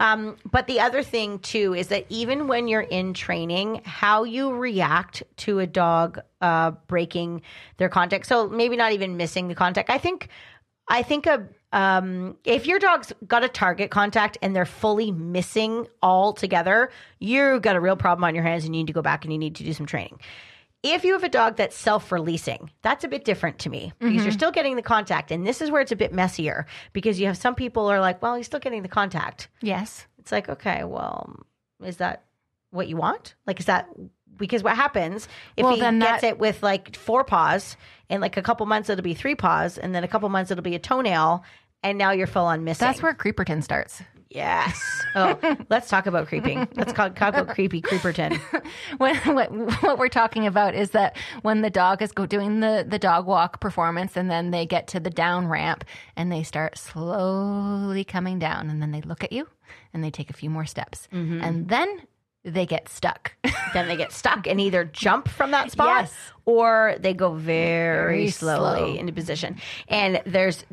[0.00, 4.52] Um, but the other thing too is that even when you're in training, how you
[4.52, 7.42] react to a dog uh, breaking
[7.76, 9.90] their contact, so maybe not even missing the contact.
[9.90, 10.28] I think
[10.88, 15.88] I think a um, if your dog's got a target contact and they're fully missing
[16.02, 19.24] altogether, you've got a real problem on your hands and you need to go back
[19.24, 20.20] and you need to do some training.
[20.84, 24.14] If you have a dog that's self releasing, that's a bit different to me because
[24.16, 24.30] you're mm-hmm.
[24.32, 25.30] still getting the contact.
[25.30, 28.20] And this is where it's a bit messier because you have some people are like,
[28.20, 29.48] well, he's still getting the contact.
[29.62, 30.06] Yes.
[30.18, 31.36] It's like, okay, well,
[31.82, 32.24] is that
[32.70, 33.34] what you want?
[33.46, 33.88] Like, is that
[34.36, 37.76] because what happens if Well, he gets that- it with like four paws
[38.10, 40.62] and like a couple months it'll be three paws and then a couple months it'll
[40.62, 41.44] be a toenail
[41.82, 42.86] and now you're full on missing.
[42.86, 44.02] That's where Creeperton starts.
[44.30, 44.80] Yes.
[45.16, 45.38] Oh,
[45.70, 46.66] let's talk about creeping.
[46.74, 48.36] Let's talk, talk about creepy creeperton.
[48.98, 52.84] when, what, what we're talking about is that when the dog is go doing the,
[52.88, 55.84] the dog walk performance and then they get to the down ramp
[56.16, 59.46] and they start slowly coming down and then they look at you
[59.92, 61.40] and they take a few more steps mm-hmm.
[61.40, 62.00] and then
[62.44, 63.34] they get stuck.
[63.72, 66.14] then they get stuck and either jump from that spot Yes.
[66.44, 68.94] or they go very, Very slowly slow.
[69.00, 69.56] into position.
[69.88, 70.64] And there's,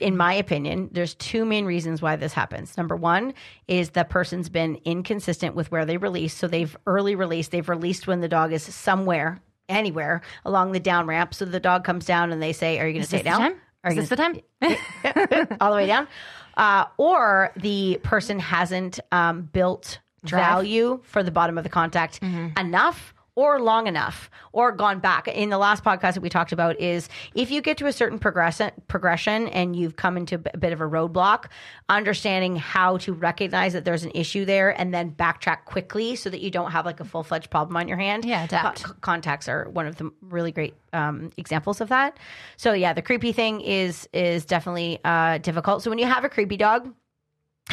[0.00, 2.76] in my opinion, there's two main reasons why this happens.
[2.76, 3.34] Number one
[3.66, 6.34] is the person's been inconsistent with where they release.
[6.34, 11.06] So they've early released, they've released when the dog is somewhere, anywhere along the down
[11.06, 11.34] ramp.
[11.34, 13.30] So the dog comes down and they say, Are you going to stay Is this
[13.38, 13.56] down?
[13.84, 14.40] Are Is this the time?
[15.60, 16.08] all the way down.
[16.56, 23.14] Uh, or the person hasn't um, built value for the bottom of the contact enough
[23.34, 25.28] or long enough or gone back.
[25.28, 28.18] In the last podcast that we talked about is if you get to a certain
[28.18, 31.44] progression progression and you've come into a bit of a roadblock,
[31.88, 36.40] understanding how to recognize that there's an issue there and then backtrack quickly so that
[36.40, 38.24] you don't have like a full-fledged problem on your hand.
[38.24, 38.82] Yeah, adapt.
[38.82, 42.18] Co- contacts are one of the really great um, examples of that.
[42.56, 45.84] So yeah, the creepy thing is is definitely uh, difficult.
[45.84, 46.92] So when you have a creepy dog,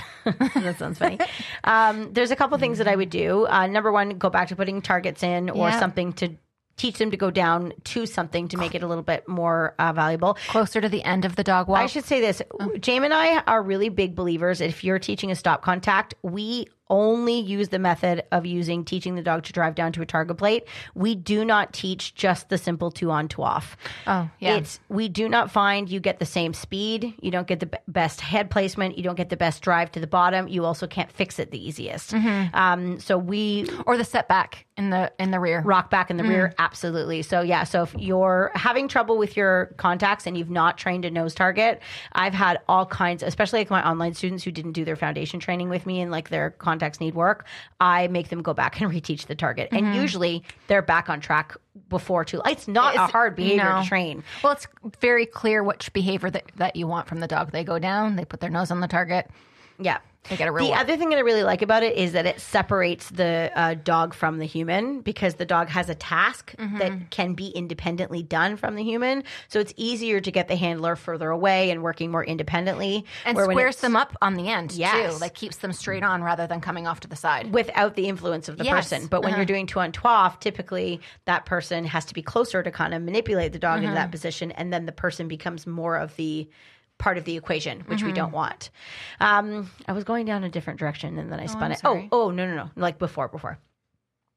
[0.25, 1.19] that sounds funny.
[1.63, 3.45] Um, there's a couple things that I would do.
[3.47, 5.79] Uh, number one, go back to putting targets in or Yeah.
[5.79, 6.29] something to
[6.77, 9.93] teach them to go down to something to make it a little bit more uh,
[9.93, 10.37] valuable.
[10.49, 11.79] Closer to the end of the dog walk.
[11.79, 12.41] I should say this.
[12.81, 14.59] Jamie and I are really big believers.
[14.59, 19.21] If you're teaching a stop contact, we only use the method of using teaching the
[19.21, 20.63] dog to drive down to a target plate.
[20.93, 23.75] We do not teach just the simple two on, two off.
[24.07, 24.55] Oh, yeah.
[24.55, 27.13] It's we do not find you get the same speed.
[27.21, 28.97] You don't get the b- best head placement.
[28.97, 30.47] You don't get the best drive to the bottom.
[30.47, 32.11] You also can't fix it the easiest.
[32.11, 32.55] Mm-hmm.
[32.55, 35.61] Um, so we or the setback in the in the rear.
[35.61, 36.49] rock back in the rear.
[36.49, 36.55] Mm.
[36.59, 37.21] Absolutely.
[37.21, 37.63] So yeah.
[37.63, 41.81] So if you're having trouble with your contacts and you've not trained a nose target
[42.13, 45.69] i've had all kinds especially like my online students who didn't do their foundation training
[45.69, 47.45] with me and like their contacts need work
[47.79, 49.69] i make them go back and reteach the target.
[49.71, 50.01] And mm-hmm.
[50.01, 51.55] usually they're back on track
[51.89, 53.81] before too it's not a hard behavior no.
[53.81, 54.23] to train.
[54.43, 54.67] Well, it's
[55.01, 57.51] very clear which behavior that, that you want from the dog.
[57.51, 59.29] They go down, they put their nose on the target,
[59.79, 59.97] yeah
[60.29, 63.11] get a The other thing that I really like about it is that it separates
[63.11, 66.77] the uh, dog from the human because the dog has a task Mm-hmm.
[66.79, 69.23] that can be independently done from the human.
[69.49, 73.05] So it's easier to get the handler further away and working more independently.
[73.23, 75.13] and squares them up on the end Yes.
[75.13, 75.19] too.
[75.19, 77.53] Like keeps them straight on rather than coming off to the side.
[77.53, 78.73] Without the influence of the Yes.
[78.89, 79.05] person.
[79.07, 79.41] But when Uh-huh.
[79.41, 82.95] you're doing two on two off, typically that person has to be closer to kind
[82.95, 83.95] of manipulate the dog into Uh-huh.
[83.95, 84.51] that position.
[84.53, 86.49] And then the person becomes more of the
[86.97, 88.15] part of the equation, which we Mm-hmm.
[88.15, 88.69] don't want.
[89.19, 91.79] Um, I was going down a different direction and then I spun I'm it.
[91.79, 92.09] sorry.
[92.11, 92.69] Oh, oh, no, no, no.
[92.75, 93.59] Like before, before.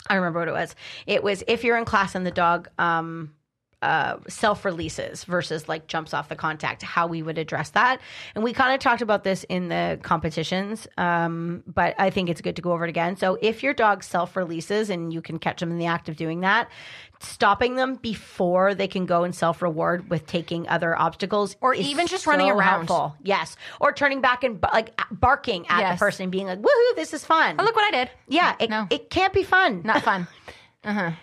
[0.09, 0.75] I remember what it was.
[1.07, 3.35] It was if you're in class and the dog um,
[3.83, 8.01] uh, self releases versus like jumps off the contact, how we would address that.
[8.35, 12.41] And we kind of talked about this in the competitions, um, but I think it's
[12.41, 13.17] good to go over it again.
[13.17, 16.17] So if your dog self releases and you can catch them in the act of
[16.17, 16.69] doing that,
[17.21, 22.07] stopping them before they can go and self reward with taking other obstacles, Or even
[22.07, 22.87] just running around.
[22.89, 23.17] helpful.
[23.23, 25.99] Yes, or turning back and like barking at Yes.
[25.99, 28.11] the person, and being like, "Woohoo, this is fun!" Oh, look what I did.
[28.29, 28.87] Yeah, it, No.
[28.91, 29.83] it can't be fun.
[29.85, 30.27] Not fun.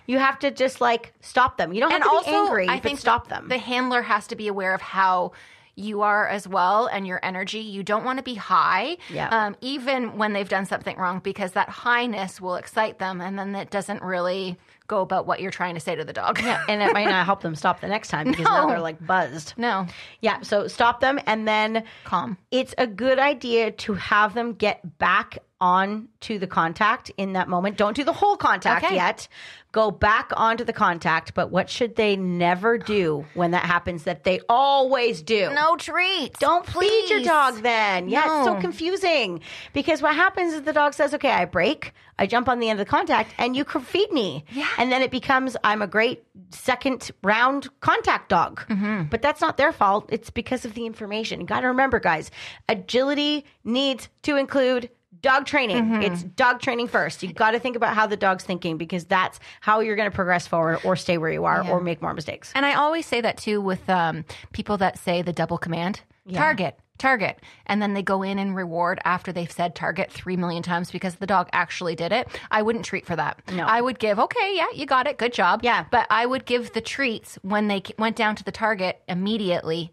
[0.07, 1.73] You have to just like stop them.
[1.73, 3.47] You don't have and to also, be angry, I but think stop them.
[3.49, 5.31] The handler has to be aware of how
[5.77, 7.59] you are as well and your energy.
[7.59, 9.27] You don't want to be high, Yeah.
[9.27, 13.53] um, even when they've done something wrong, because that highness will excite them, and then
[13.55, 16.39] it doesn't really go about what you're trying to say to the dog.
[16.69, 19.53] and it might not help them stop the next time because now they're like buzzed.
[19.57, 19.85] no,
[20.21, 22.37] Yeah, so stop them and then calm.
[22.51, 27.47] it's a good idea to have them get back on to the contact in that
[27.47, 27.77] moment.
[27.77, 28.95] Don't do the whole contact Okay.
[28.95, 29.27] yet.
[29.71, 34.23] Go back onto the contact, but what should they never do when that happens that
[34.23, 35.51] they always do?
[35.53, 36.39] No treats.
[36.39, 38.07] Don't feed your dog then.
[38.07, 39.41] Yeah, it's so confusing
[39.73, 42.79] because what happens is the dog says, "Okay, I break, I jump on the end
[42.79, 44.67] of the contact, and you can feed me." Yeah.
[44.77, 48.65] and then it becomes I'm a great second round contact dog.
[48.69, 49.03] Mm-hmm.
[49.09, 50.05] But that's not their fault.
[50.09, 51.41] It's because of the information.
[51.41, 52.31] You got to remember, guys,
[52.69, 54.89] agility needs to include.
[55.25, 55.77] Dog training.
[55.83, 56.01] Mm-hmm.
[56.03, 57.23] It's dog training first.
[57.23, 60.15] You got to think about how the dog's thinking because that's how you're going to
[60.15, 61.71] progress forward or stay where you are Yeah.
[61.71, 62.51] or make more mistakes.
[62.53, 66.77] And I always say that too with um, people that say the double command target,
[66.99, 67.39] target.
[67.65, 71.15] And then they go in and reward after they've said target three million times because
[71.15, 72.27] the dog actually did it.
[72.51, 73.41] I wouldn't treat for that.
[73.51, 73.63] No.
[73.65, 75.17] I would give, okay, yeah, you got it.
[75.17, 75.61] Good job.
[75.63, 75.85] Yeah.
[75.89, 79.91] But I would give the treats when they went down to the target immediately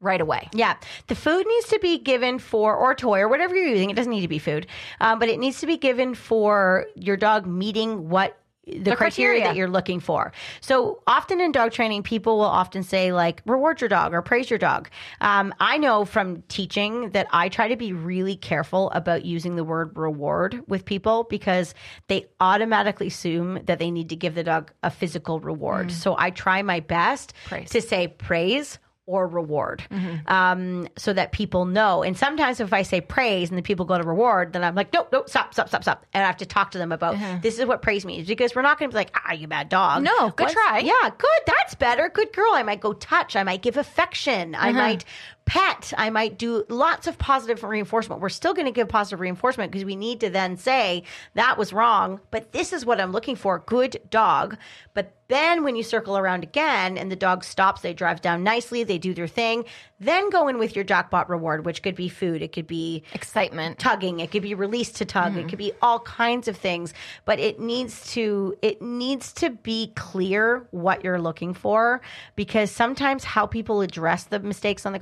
[0.00, 0.48] right away.
[0.52, 3.90] Yeah, the food needs to be given for or toy or whatever you're using.
[3.90, 4.66] It doesn't need to be food,
[5.00, 9.44] um, but it needs to be given for your dog meeting what the, criteria, criteria.
[9.44, 10.32] that you're looking for.
[10.60, 14.50] So often in dog training, people will often say like reward your dog or praise
[14.50, 14.90] your dog.
[15.20, 19.62] Um, I know from teaching that I try to be really careful about using the
[19.62, 21.74] word reward with people because
[22.08, 25.92] they automatically assume that they need to give the dog a physical reward.
[25.92, 27.70] So I try my best Praise.
[27.70, 29.84] to say praise or reward
[30.26, 32.02] um, so that people know.
[32.02, 34.92] And sometimes if I say praise and the people go to reward, then I'm like,
[34.92, 36.04] nope, nope, stop, stop, stop, stop.
[36.12, 38.62] And I have to talk to them about this is what praise means because we're
[38.62, 40.02] not going to be like, ah, you bad dog.
[40.02, 40.78] No, good What's- try.
[40.80, 41.40] Yeah, good.
[41.46, 42.08] That's better.
[42.12, 42.50] Good girl.
[42.52, 43.36] I might go touch.
[43.36, 44.54] I might give affection.
[44.56, 45.04] I might
[45.46, 45.92] pet.
[45.96, 48.20] I might do lots of positive reinforcement.
[48.20, 51.04] We're still going to give positive reinforcement because we need to then say
[51.34, 53.60] that was wrong, but this is what I'm looking for.
[53.60, 54.58] Good dog.
[54.92, 58.84] But Then, when you circle around again and the dog stops, they drive down nicely,
[58.84, 59.64] they do their thing.
[59.98, 63.78] Then go in with your jackpot reward, which could be food, it could be Excitement.
[63.78, 65.48] tugging, it could be release to tug, it mm-hmm.
[65.48, 66.94] could be all kinds of things.
[67.24, 72.00] But it needs to it needs to be clear what you're looking for
[72.36, 75.00] because sometimes how people address the mistakes on the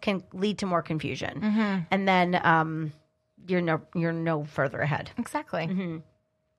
[0.00, 1.40] can lead to more confusion,
[1.90, 2.92] and then um,
[3.46, 5.10] you're no you're no further ahead.
[5.18, 5.66] Exactly.
[5.66, 5.96] Mm-hmm.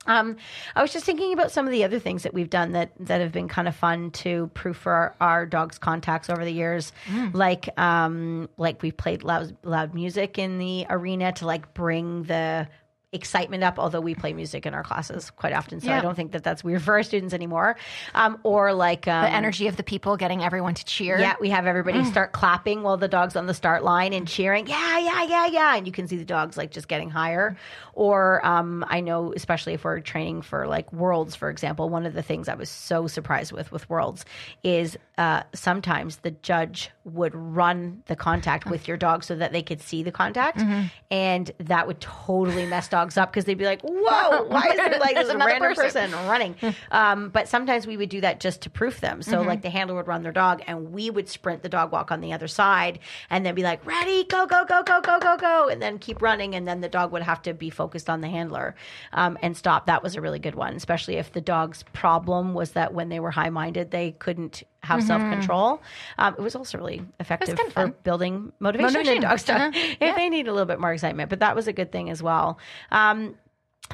[0.07, 0.37] Um,
[0.75, 3.19] I was just thinking about some of the other things that we've done that that
[3.19, 6.93] have been kind of fun to proof for our, our dogs' contacts over the years.
[7.33, 12.67] Like um, like we played loud loud music in the arena to like bring the
[13.13, 13.79] excitement up.
[13.79, 16.63] Although we play music in our classes quite often, so I don't think that that's
[16.63, 17.77] weird for our students anymore.
[18.13, 21.17] Um, or like um, The energy of the people getting everyone to cheer.
[21.19, 22.11] yeah, we have everybody Mm.
[22.11, 25.75] start clapping while the dog's on the start line and cheering, yeah, yeah, yeah, yeah.
[25.77, 27.55] And you can see the dogs like just getting higher.
[27.93, 32.13] Or um, I know, especially if we're training for like Worlds, for example, one of
[32.13, 34.25] the things I was so surprised with with Worlds
[34.63, 39.63] is uh, sometimes the judge would run the contact with your dog so that they
[39.63, 40.59] could see the contact.
[40.59, 40.87] Mm-hmm.
[41.09, 44.99] And that would totally mess dogs up because they'd be like, whoa, why is there
[44.99, 46.11] like this another random person.
[46.11, 46.55] person running.
[46.91, 49.21] Um, but sometimes we would do that just to proof them.
[49.21, 49.47] So Mm-hmm.
[49.47, 52.21] like the handler would run their dog and we would sprint the dog walk on
[52.21, 55.67] the other side and then be like, ready, go, go, go, go, go, go, go.
[55.69, 56.55] And then keep running.
[56.55, 58.75] And then the dog would have to be focused on the handler
[59.13, 59.85] um, and stop.
[59.85, 63.19] That was a really good one, especially if the dog's problem was that when they
[63.19, 65.81] were high minded, they couldn't have self control.
[66.17, 67.95] Um, it was also really effective kind of for fun.
[68.03, 69.15] building motivation, Motivation.
[69.17, 69.95] in dog stuff Uh-huh.
[70.01, 71.29] if they need a little bit more excitement.
[71.29, 72.57] But that was a good thing as well.
[72.91, 73.35] Um,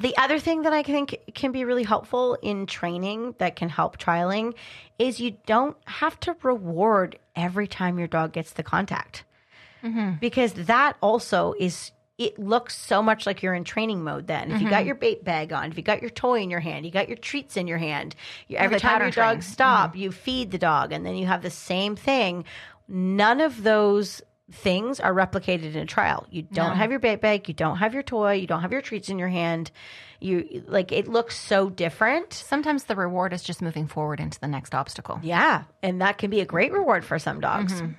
[0.02, 3.98] the other thing that I think can be really helpful in training that can help
[4.00, 4.56] trialing
[4.98, 9.24] is you don't have to reward every time your dog gets the contact.
[10.22, 14.52] Because that also is it looks so much like you're in training mode then.
[14.52, 14.88] If you got mm-hmm.
[14.88, 17.18] your bait bag on, if you got your toy in your hand, you got your
[17.18, 18.16] treats in your hand,
[18.48, 19.36] you, every time your train.
[19.36, 20.00] dog stop, mm-hmm.
[20.00, 22.46] you feed the dog and then you have the same thing.
[22.88, 24.22] None of those
[24.52, 26.28] things are replicated in a trial.
[26.30, 28.82] You don't have your bait bag, you don't have your toy, you don't have your
[28.82, 29.72] treats in your hand.
[30.20, 32.32] You like it looks so different.
[32.34, 35.20] Sometimes the reward is just moving forward into the next obstacle.
[35.22, 37.74] Yeah, and that can be a great reward for some dogs.
[37.74, 37.94] Mm-hmm.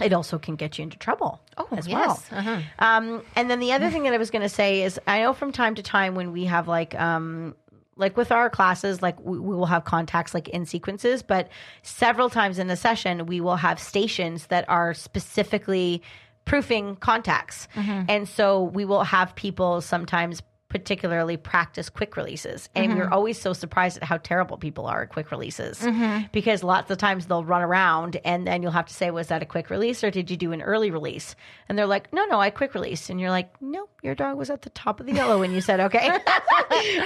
[0.00, 1.96] It also can get you into trouble Oh, as yes.
[2.32, 2.38] well.
[2.38, 2.60] Uh-huh.
[2.80, 5.32] Um, and then the other thing that I was going to say is, I know
[5.32, 7.54] from time to time when we have like, um,
[7.96, 11.48] like with our classes, like we, we will have contacts like in sequences, but
[11.82, 16.02] several times in a session we will have stations that are specifically
[16.44, 20.42] proofing contacts, and so we will have people sometimes
[20.74, 22.68] particularly practice quick releases.
[22.74, 22.98] And mm-hmm.
[22.98, 26.24] we're always so surprised at how terrible people are at quick releases mm-hmm.
[26.32, 29.40] because lots of times they'll run around and then you'll have to say was that
[29.40, 31.36] a quick release or did you do an early release?
[31.68, 34.50] And they're like no no i quick release and you're like no your dog was
[34.50, 36.10] at the top of the yellow when you said okay.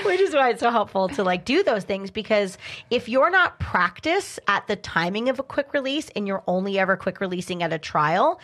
[0.07, 2.57] Which is why it's so helpful to like do those things because
[2.89, 6.97] if you're not practice at the timing of a quick release and you're only ever
[6.97, 8.41] quick releasing at a trial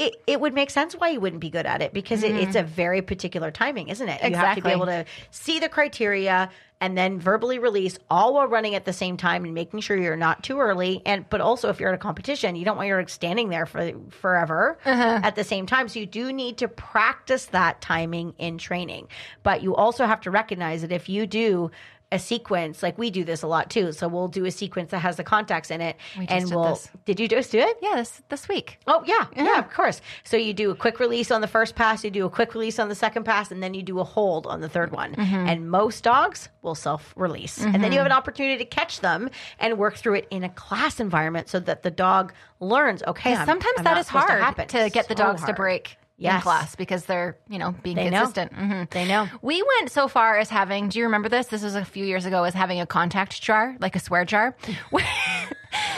[0.00, 2.56] it, it would make sense why you wouldn't be good at it because it, it's
[2.56, 2.72] a mm-hmm.
[2.72, 4.24] very particular timing, isn't it?
[4.24, 6.48] You have to be able to see the criteria
[6.80, 10.16] and then verbally release all while running at the same time and making sure you're
[10.16, 11.02] not too early.
[11.04, 13.92] And but also if you're at a competition, you don't want your standing there for
[14.08, 15.20] forever uh-huh.
[15.22, 15.86] at the same time.
[15.88, 19.08] So you do need to practice that timing in training.
[19.42, 21.70] But you also have to recognize that if you do
[22.12, 23.92] a sequence like we do this a lot too.
[23.92, 26.70] So we'll do a sequence that has the contacts in it, We and did we'll.
[26.70, 26.90] this.
[27.04, 27.78] Did you just do it?
[27.80, 28.78] Yeah, this this week.
[28.86, 30.00] Oh yeah, yeah, of course.
[30.24, 32.78] So you do a quick release on the first pass, you do a quick release
[32.78, 35.14] on the second pass, and then you do a hold on the third one.
[35.14, 35.34] Mm-hmm.
[35.34, 37.96] And most dogs will self release, and then you mm-hmm.
[37.98, 41.60] have an opportunity to catch them and work through it in a class environment so
[41.60, 43.02] that the dog learns.
[43.06, 44.68] Okay, I'm- Sometimes I'm that is hard happen.
[44.68, 46.42] to, get the So dogs to break Yes.
[46.42, 48.18] class because they're you know being They know.
[48.18, 48.52] consistent.
[48.52, 48.90] Mhm.
[48.90, 49.26] They know.
[49.42, 50.88] We went so far as having.
[50.90, 51.46] Do you remember this?
[51.46, 52.44] This was a few years ago.
[52.44, 54.54] As having a contact jar, like a swear jar.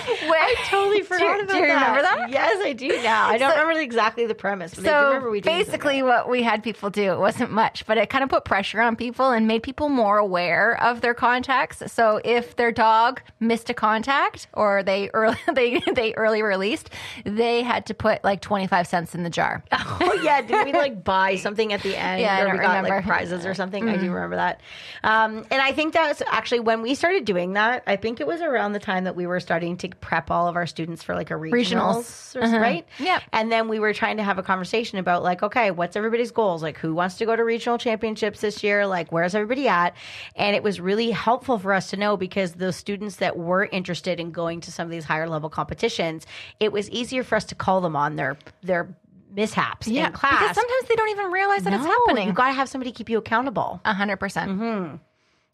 [0.28, 1.54] Where, I Totally forgot about that.
[1.54, 2.30] do you remember that?
[2.30, 3.28] Yes, I do now.
[3.28, 6.28] I don't remember exactly the premise, but I do So remember we doing basically, what
[6.28, 9.30] we had people do it wasn't much, but it kind of put pressure on people
[9.30, 11.82] and made people more aware of their contacts.
[11.92, 16.90] So if their dog missed a contact or they early they they early released,
[17.24, 19.62] they had to put like twenty five cents in the jar.
[20.04, 22.20] Oh yeah, did we like buy something at the end?
[22.20, 23.00] Yeah, I or don't we got like remember.
[23.00, 23.08] Mm-hmm.
[23.08, 23.88] prizes or something.
[23.88, 24.60] I do remember that.
[25.04, 27.82] Um, and I think that's actually when we started doing that.
[27.86, 30.57] I think it was around the time that we were starting to prep all of
[30.57, 32.52] our students for like a regionals, Regionals.
[32.55, 32.85] or- right?
[32.98, 33.05] Uh-huh.
[33.05, 33.22] Yep.
[33.33, 36.62] And then we were trying to have a conversation about like, okay, what's everybody's goals?
[36.62, 38.87] Like, who wants to go to regional championships this year?
[38.87, 39.94] Like, where's everybody at?
[40.37, 44.20] And it was really helpful for us to know because the students that were interested
[44.20, 46.26] in going to some of these higher level competitions,
[46.61, 48.94] it was easier for us to call them on their their
[49.35, 50.33] mishaps in class.
[50.40, 52.28] because sometimes they don't even realize that it's happening.
[52.28, 53.81] You got to have somebody keep you accountable.
[53.85, 55.01] A hundred percent.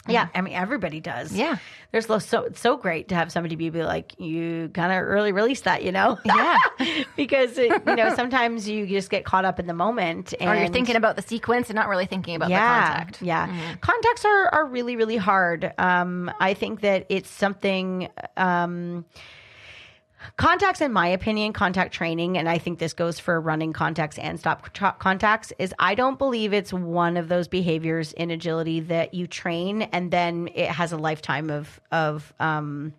[0.08, 1.32] Yeah, I mean everybody does.
[1.32, 1.58] Yeah.
[1.92, 5.32] there's so it's so great to have somebody be, be like you kind of early
[5.32, 6.18] release that, you know?
[6.24, 6.58] Yeah.
[7.16, 10.54] because it, you know sometimes you just get caught up in the moment, and or
[10.54, 13.22] you're thinking about the sequence and not really thinking about yeah, the contact.
[13.22, 15.72] Yeah, contacts are are really really hard.
[15.78, 18.08] Um, I think that it's something.
[18.36, 19.04] Um,
[20.36, 24.38] contacts in my opinion contact training and i think this goes for running contacts and
[24.38, 29.26] stop contacts is i don't believe it's one of those behaviors in agility that you
[29.26, 32.92] train and then it has a lifetime of of um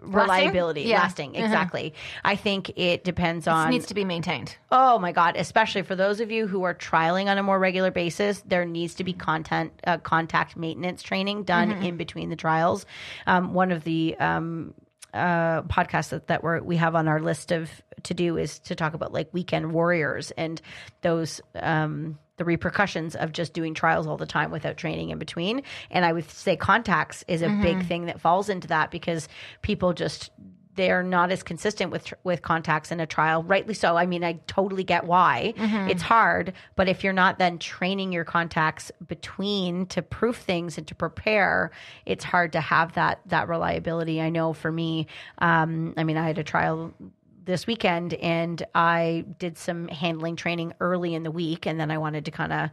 [0.00, 1.00] reliability Yeah.
[1.00, 1.94] lasting exactly
[2.24, 4.56] i think it depends It on needs to be maintained.
[4.70, 5.36] Oh my God!
[5.36, 8.94] Especially for those of you who are trialing on a more regular basis, there needs
[8.96, 12.84] to be content uh, contact maintenance training done in between the trials.
[13.26, 14.74] Um, one of the um,
[15.14, 17.70] uh, podcasts that, that we're, we have on our list of
[18.02, 20.60] to do is to talk about like weekend warriors and
[21.02, 25.62] those um, the repercussions of just doing trials all the time without training in between.
[25.90, 29.28] And I would say contacts is a big thing that falls into that because
[29.62, 30.30] people just
[30.74, 33.96] they're not as consistent with with contacts in a trial rightly so.
[33.96, 35.54] I mean i totally get why.
[35.88, 40.86] It's hard but if you're not then training your contacts between to proof things and
[40.86, 41.70] to prepare
[42.06, 44.20] it's hard to have that that reliability.
[44.20, 45.06] I know for me
[45.38, 46.92] um, i mean i had a trial
[47.44, 51.98] this weekend and i did some handling training early in the week and then i
[51.98, 52.70] wanted to kind of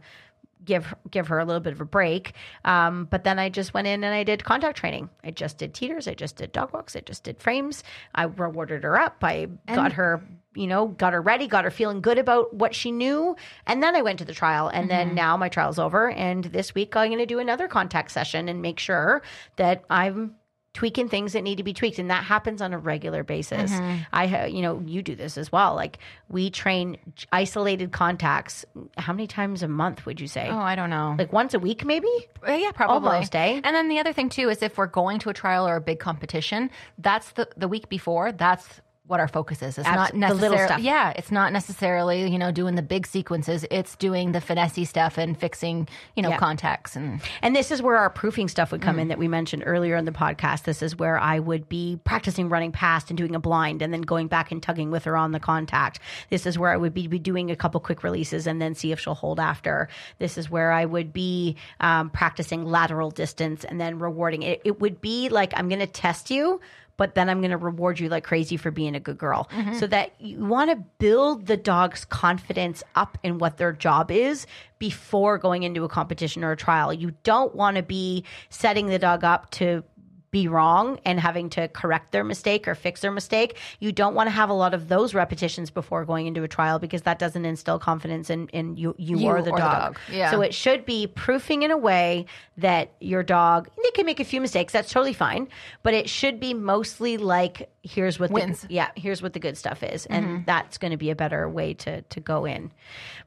[0.64, 2.34] give give her a little bit of a break.
[2.64, 5.10] Um, but then I just went in and I did contact training.
[5.24, 6.08] I just did teeters.
[6.08, 6.96] I just did dog walks.
[6.96, 7.82] I just did frames.
[8.14, 9.16] I rewarded her up.
[9.22, 10.22] I got her,
[10.54, 13.36] you know, got her ready, got her feeling good about what she knew.
[13.66, 14.68] And then I went to the trial.
[14.68, 16.10] And then now my trial's over.
[16.10, 19.22] And this week I'm going to do another contact session and make sure
[19.56, 20.36] that I'm
[20.74, 23.70] tweaking things that need to be tweaked and that happens on a regular basis
[24.12, 25.98] i ha- you know you do this as well like
[26.30, 26.96] we train
[27.30, 28.64] isolated contacts
[28.96, 31.14] how many times a month would you say Oh, I don't know.
[31.18, 32.08] like once a week maybe
[32.48, 33.10] Uh, yeah, probably.
[33.10, 33.60] Almost, eh?
[33.62, 35.80] And then the other thing too is if we're going to a trial or a
[35.80, 38.32] big competition, that's the the week before.
[38.32, 38.80] That's
[39.12, 39.78] what our focus is.
[39.78, 40.80] It's not the little necessarily stuff.
[40.80, 41.12] yeah.
[41.14, 43.64] It's not necessarily you know doing the big sequences.
[43.70, 45.86] It's doing the finessey stuff and fixing
[46.16, 46.38] you know Yeah.
[46.38, 49.02] contacts and And this is where our proofing stuff would come Mm.
[49.02, 50.64] in that we mentioned earlier in the podcast.
[50.64, 54.00] This is where I would be practicing running past and doing a blind and then
[54.00, 56.00] going back and tugging with her on the contact.
[56.30, 58.92] This is where I would be, be doing a couple quick releases and then see
[58.92, 59.88] if she'll hold after.
[60.18, 64.62] This is where I would be um, practicing lateral distance and then rewarding it.
[64.64, 66.60] It would be like, I'm going to test you.
[66.96, 69.48] But then I'm going to reward you like crazy for being a good girl.
[69.52, 69.78] Mm-hmm.
[69.78, 74.46] So that you want to build the dog's confidence up in what their job is
[74.78, 76.92] before going into a competition or a trial.
[76.92, 79.84] You don't want to be setting the dog up to
[80.32, 83.58] be wrong and having to correct their mistake or fix their mistake.
[83.80, 86.78] You don't want to have a lot of those repetitions before going into a trial
[86.78, 89.94] because that doesn't instill confidence in, in you, you, You or the or the dog.
[89.94, 89.98] dog.
[90.10, 90.30] Yeah.
[90.30, 92.24] So it should be proofing in a way
[92.56, 94.72] that your dog, they can make a few mistakes.
[94.72, 95.48] That's totally fine.
[95.82, 98.62] But it should be mostly like, here's what Wins.
[98.62, 100.06] the, yeah, here's what the good stuff is.
[100.06, 102.72] And that's going to be a better way to, to go in.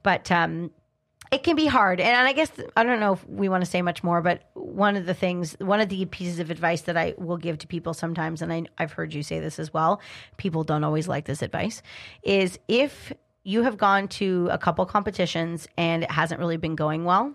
[0.02, 0.72] But, um,
[1.32, 2.00] it can be hard.
[2.00, 4.96] And i guess i don't know if we want to say much more but one
[4.96, 7.94] of the things one of the pieces of advice that i will give to people
[7.94, 10.02] sometimes and I, i've heard you say this as well
[10.38, 11.82] people don't always like this advice
[12.24, 13.14] is if
[13.44, 17.34] you have gone to a couple competitions and it hasn't really been going well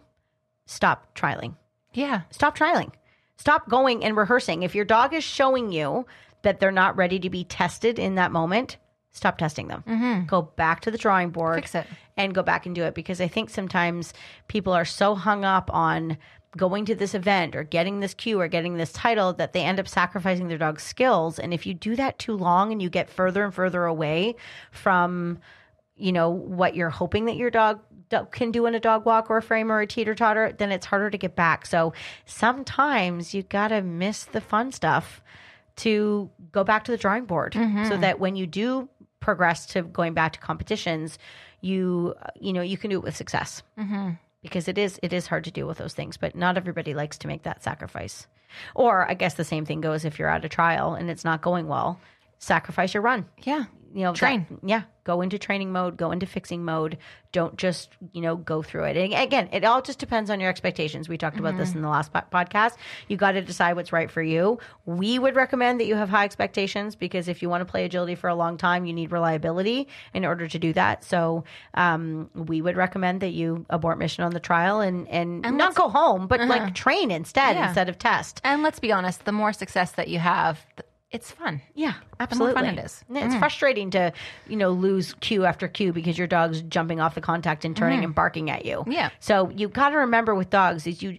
[0.70, 1.56] stop trialing.
[1.92, 2.22] Yeah.
[2.30, 2.92] stop trialing.
[3.36, 4.62] Stop going and rehearsing.
[4.62, 6.06] If your dog is showing you
[6.42, 8.76] that they're not ready to be tested in that moment
[9.12, 10.26] stop testing them mm-hmm.
[10.26, 11.86] go back to the drawing board Fix it.
[12.16, 14.12] and go back and do it because I think sometimes
[14.48, 16.16] people are so hung up on
[16.56, 19.78] going to this event or getting this Q or getting this title that they end
[19.78, 21.38] up sacrificing their dog's skills.
[21.38, 24.34] And if you do that too long and you get further and further away
[24.72, 25.38] from,
[25.96, 27.80] you know, what you're hoping that your dog
[28.32, 30.86] can do in a dog walk or a frame or a teeter totter, then it's
[30.86, 31.66] harder to get back.
[31.66, 31.92] So
[32.26, 35.22] sometimes you got to miss the fun stuff
[35.76, 38.00] to go back to the drawing board so mm-hmm.
[38.00, 38.88] that when you do
[39.20, 41.18] progress to going back to competitions,
[41.60, 43.62] you uh, you know you can do it with success
[44.42, 46.16] because it is it is hard to deal with those things.
[46.16, 48.26] But not everybody likes to make that sacrifice.
[48.74, 51.40] Or I guess the same thing goes if you're at a trial and it's not
[51.40, 52.00] going well,
[52.40, 53.26] sacrifice your run.
[53.42, 53.66] Yeah.
[53.92, 54.46] You know, Train.
[54.48, 56.96] that- yeah, go into training mode, go into fixing mode.
[57.32, 58.96] Don't just you know go through it.
[58.96, 61.08] And again, it all just depends on your expectations.
[61.08, 62.74] We talked about this in the last po- podcast.
[63.08, 64.60] You got to decide what's right for you.
[64.86, 68.14] We would recommend that you have high expectations because if you want to play agility
[68.14, 71.02] for a long time, you need reliability in order to do that.
[71.02, 71.42] So
[71.74, 75.88] um, we would recommend that you abort mission on the trial and and, not go
[75.88, 77.66] home, but like train instead Yeah.
[77.66, 78.40] instead of test.
[78.44, 81.60] And let's be honest, the more success that you have, th- it's fun.
[81.74, 82.54] Yeah, more absolutely.
[82.54, 83.04] fun it is.
[83.10, 84.12] It's frustrating to,
[84.48, 88.04] you know, lose Q after Q because your dog's jumping off the contact and turning
[88.04, 88.84] and barking at you.
[88.86, 89.10] Yeah.
[89.18, 91.18] So you've got to remember with dogs is you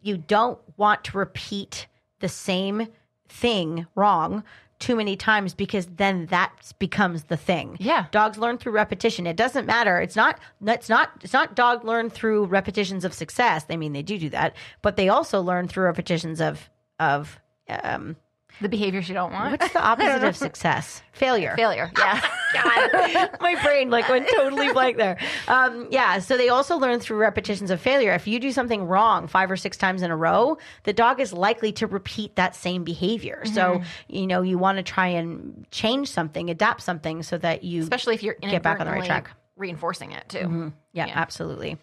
[0.00, 1.86] you don't want to repeat
[2.20, 2.86] the same
[3.28, 4.44] thing wrong
[4.78, 7.76] too many times because then that becomes the thing.
[7.78, 8.06] Yeah.
[8.10, 9.26] Dogs learn through repetition.
[9.26, 10.00] It doesn't matter.
[10.00, 13.64] It's not it's not it's not dog learn through repetitions of success.
[13.70, 16.68] I mean they do do that, but they also learn through repetitions of
[16.98, 18.16] of um
[18.60, 19.50] The behaviors you don't want.
[19.60, 21.02] what's the opposite of success?
[21.12, 21.54] Failure.
[21.56, 21.90] Failure.
[21.98, 22.20] Yeah.
[22.52, 25.18] God, my brain like went totally blank there.
[25.48, 28.12] Um, yeah, so they also learn through repetitions of failure.
[28.12, 31.32] If you do something wrong five or six times in a row, the dog is
[31.32, 33.42] likely to repeat that same behavior.
[33.46, 37.80] So you know you want to try and change something, adapt something, so that you
[37.82, 39.30] Especially if you're Get back on the right track.
[39.56, 40.72] reinforcing it too.
[40.92, 41.78] yeah, absolutely.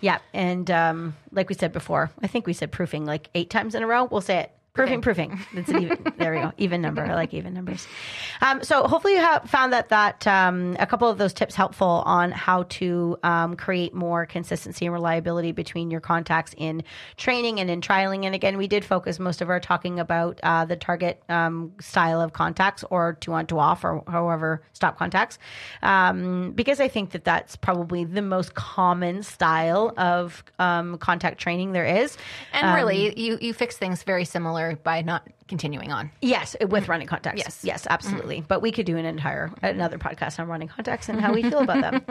[0.00, 0.18] Yeah.
[0.34, 3.82] And um, like we said before, I think we said proofing like eight times in
[3.82, 4.04] a row.
[4.04, 4.52] We'll say it.
[4.74, 5.40] Proofing, proofing.
[5.54, 6.52] That's an even, there we go.
[6.56, 7.02] Even number.
[7.04, 7.86] I like even numbers.
[8.40, 12.04] Um, so hopefully you have found that that um, a couple of those tips helpful
[12.06, 16.84] on how to um, create more consistency and reliability between your contacts in
[17.16, 18.26] training and in trialing.
[18.26, 22.20] And again, we did focus most of our talking about uh, the target um, style
[22.20, 25.36] of contacts or two on two off or however stop contacts,
[25.82, 31.72] um, because I think that that's probably the most common style of um, contact training
[31.72, 32.16] there is.
[32.52, 36.10] And really, you you fix things very similar by not continuing on.
[36.20, 37.38] Yes, with running contacts.
[37.38, 37.60] Yes.
[37.62, 38.44] yes, absolutely.
[38.46, 41.60] But we could do an entire another podcast on running contacts and how we feel
[41.60, 42.04] about them.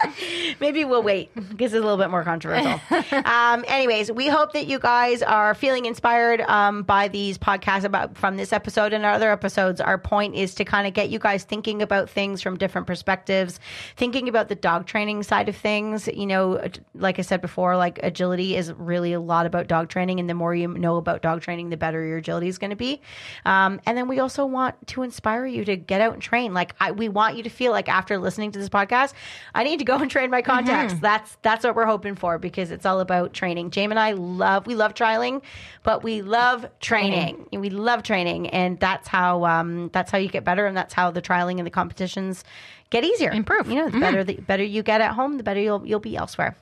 [0.60, 2.80] Maybe we'll wait because it's a little bit more controversial.
[3.24, 8.16] um, anyways, we hope that you guys are feeling inspired um, by these podcasts about
[8.18, 9.80] from this episode and our other episodes.
[9.80, 13.60] Our point is to kind of get you guys thinking about things from different perspectives,
[13.96, 16.08] thinking about the dog training side of things.
[16.08, 16.60] You know,
[16.94, 20.34] like I said before, like agility is really a lot about dog training, and the
[20.34, 23.00] more you know about dog training, the better your agility is going to be.
[23.44, 26.54] Um, and then we also want to inspire you to get out and train.
[26.54, 29.12] Like I, we want you to feel like after listening to this podcast,
[29.54, 30.94] I need to go and train my contacts.
[31.00, 33.70] That's that's what we're hoping for because it's all about training.
[33.70, 35.42] James and I love we love trialing,
[35.82, 37.46] but we love training.
[37.52, 41.10] We love training, and that's how um, that's how you get better, and that's how
[41.10, 42.44] the trialing and the competitions
[42.90, 43.68] get easier, Improve.
[43.68, 46.16] You know, the better the better you get at home, the better you'll you'll be
[46.16, 46.56] elsewhere.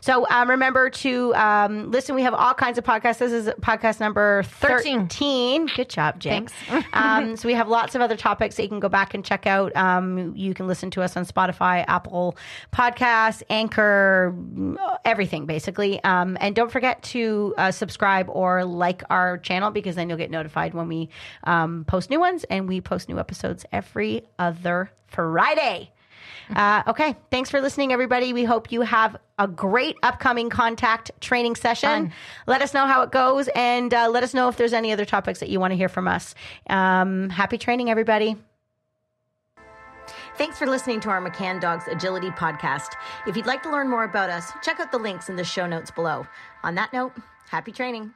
[0.00, 2.14] So um, remember to um, listen.
[2.14, 3.18] We have all kinds of podcasts.
[3.18, 5.00] This is podcast number 13.
[5.00, 5.66] Thirteen.
[5.74, 6.52] Good job, Jinx.
[6.92, 9.46] um, so we have lots of other topics that you can go back and check
[9.46, 9.74] out.
[9.76, 12.36] Um, you can listen to us on Spotify, Apple
[12.72, 14.34] Podcasts, Anchor,
[15.04, 16.02] everything basically.
[16.04, 20.30] Um, and don't forget to uh, subscribe or like our channel because then you'll get
[20.30, 21.08] notified when we
[21.44, 22.44] um, post new ones.
[22.44, 25.63] And we post new episodes every other Friday.
[26.54, 27.16] Uh, okay.
[27.30, 28.32] Thanks for listening, everybody.
[28.32, 32.12] We hope you have a great upcoming contact training session.
[32.46, 35.04] Let us know how it goes and uh, let us know if there's any other
[35.04, 36.34] topics that you want to hear from us.
[36.68, 38.36] Um, happy training, everybody.
[40.36, 42.92] Thanks for listening to our McCann Dogs Agility podcast.
[43.26, 45.66] If you'd like to learn more about us, check out the links in the show
[45.66, 46.26] notes below.
[46.62, 47.12] On that note,
[47.48, 48.12] happy training.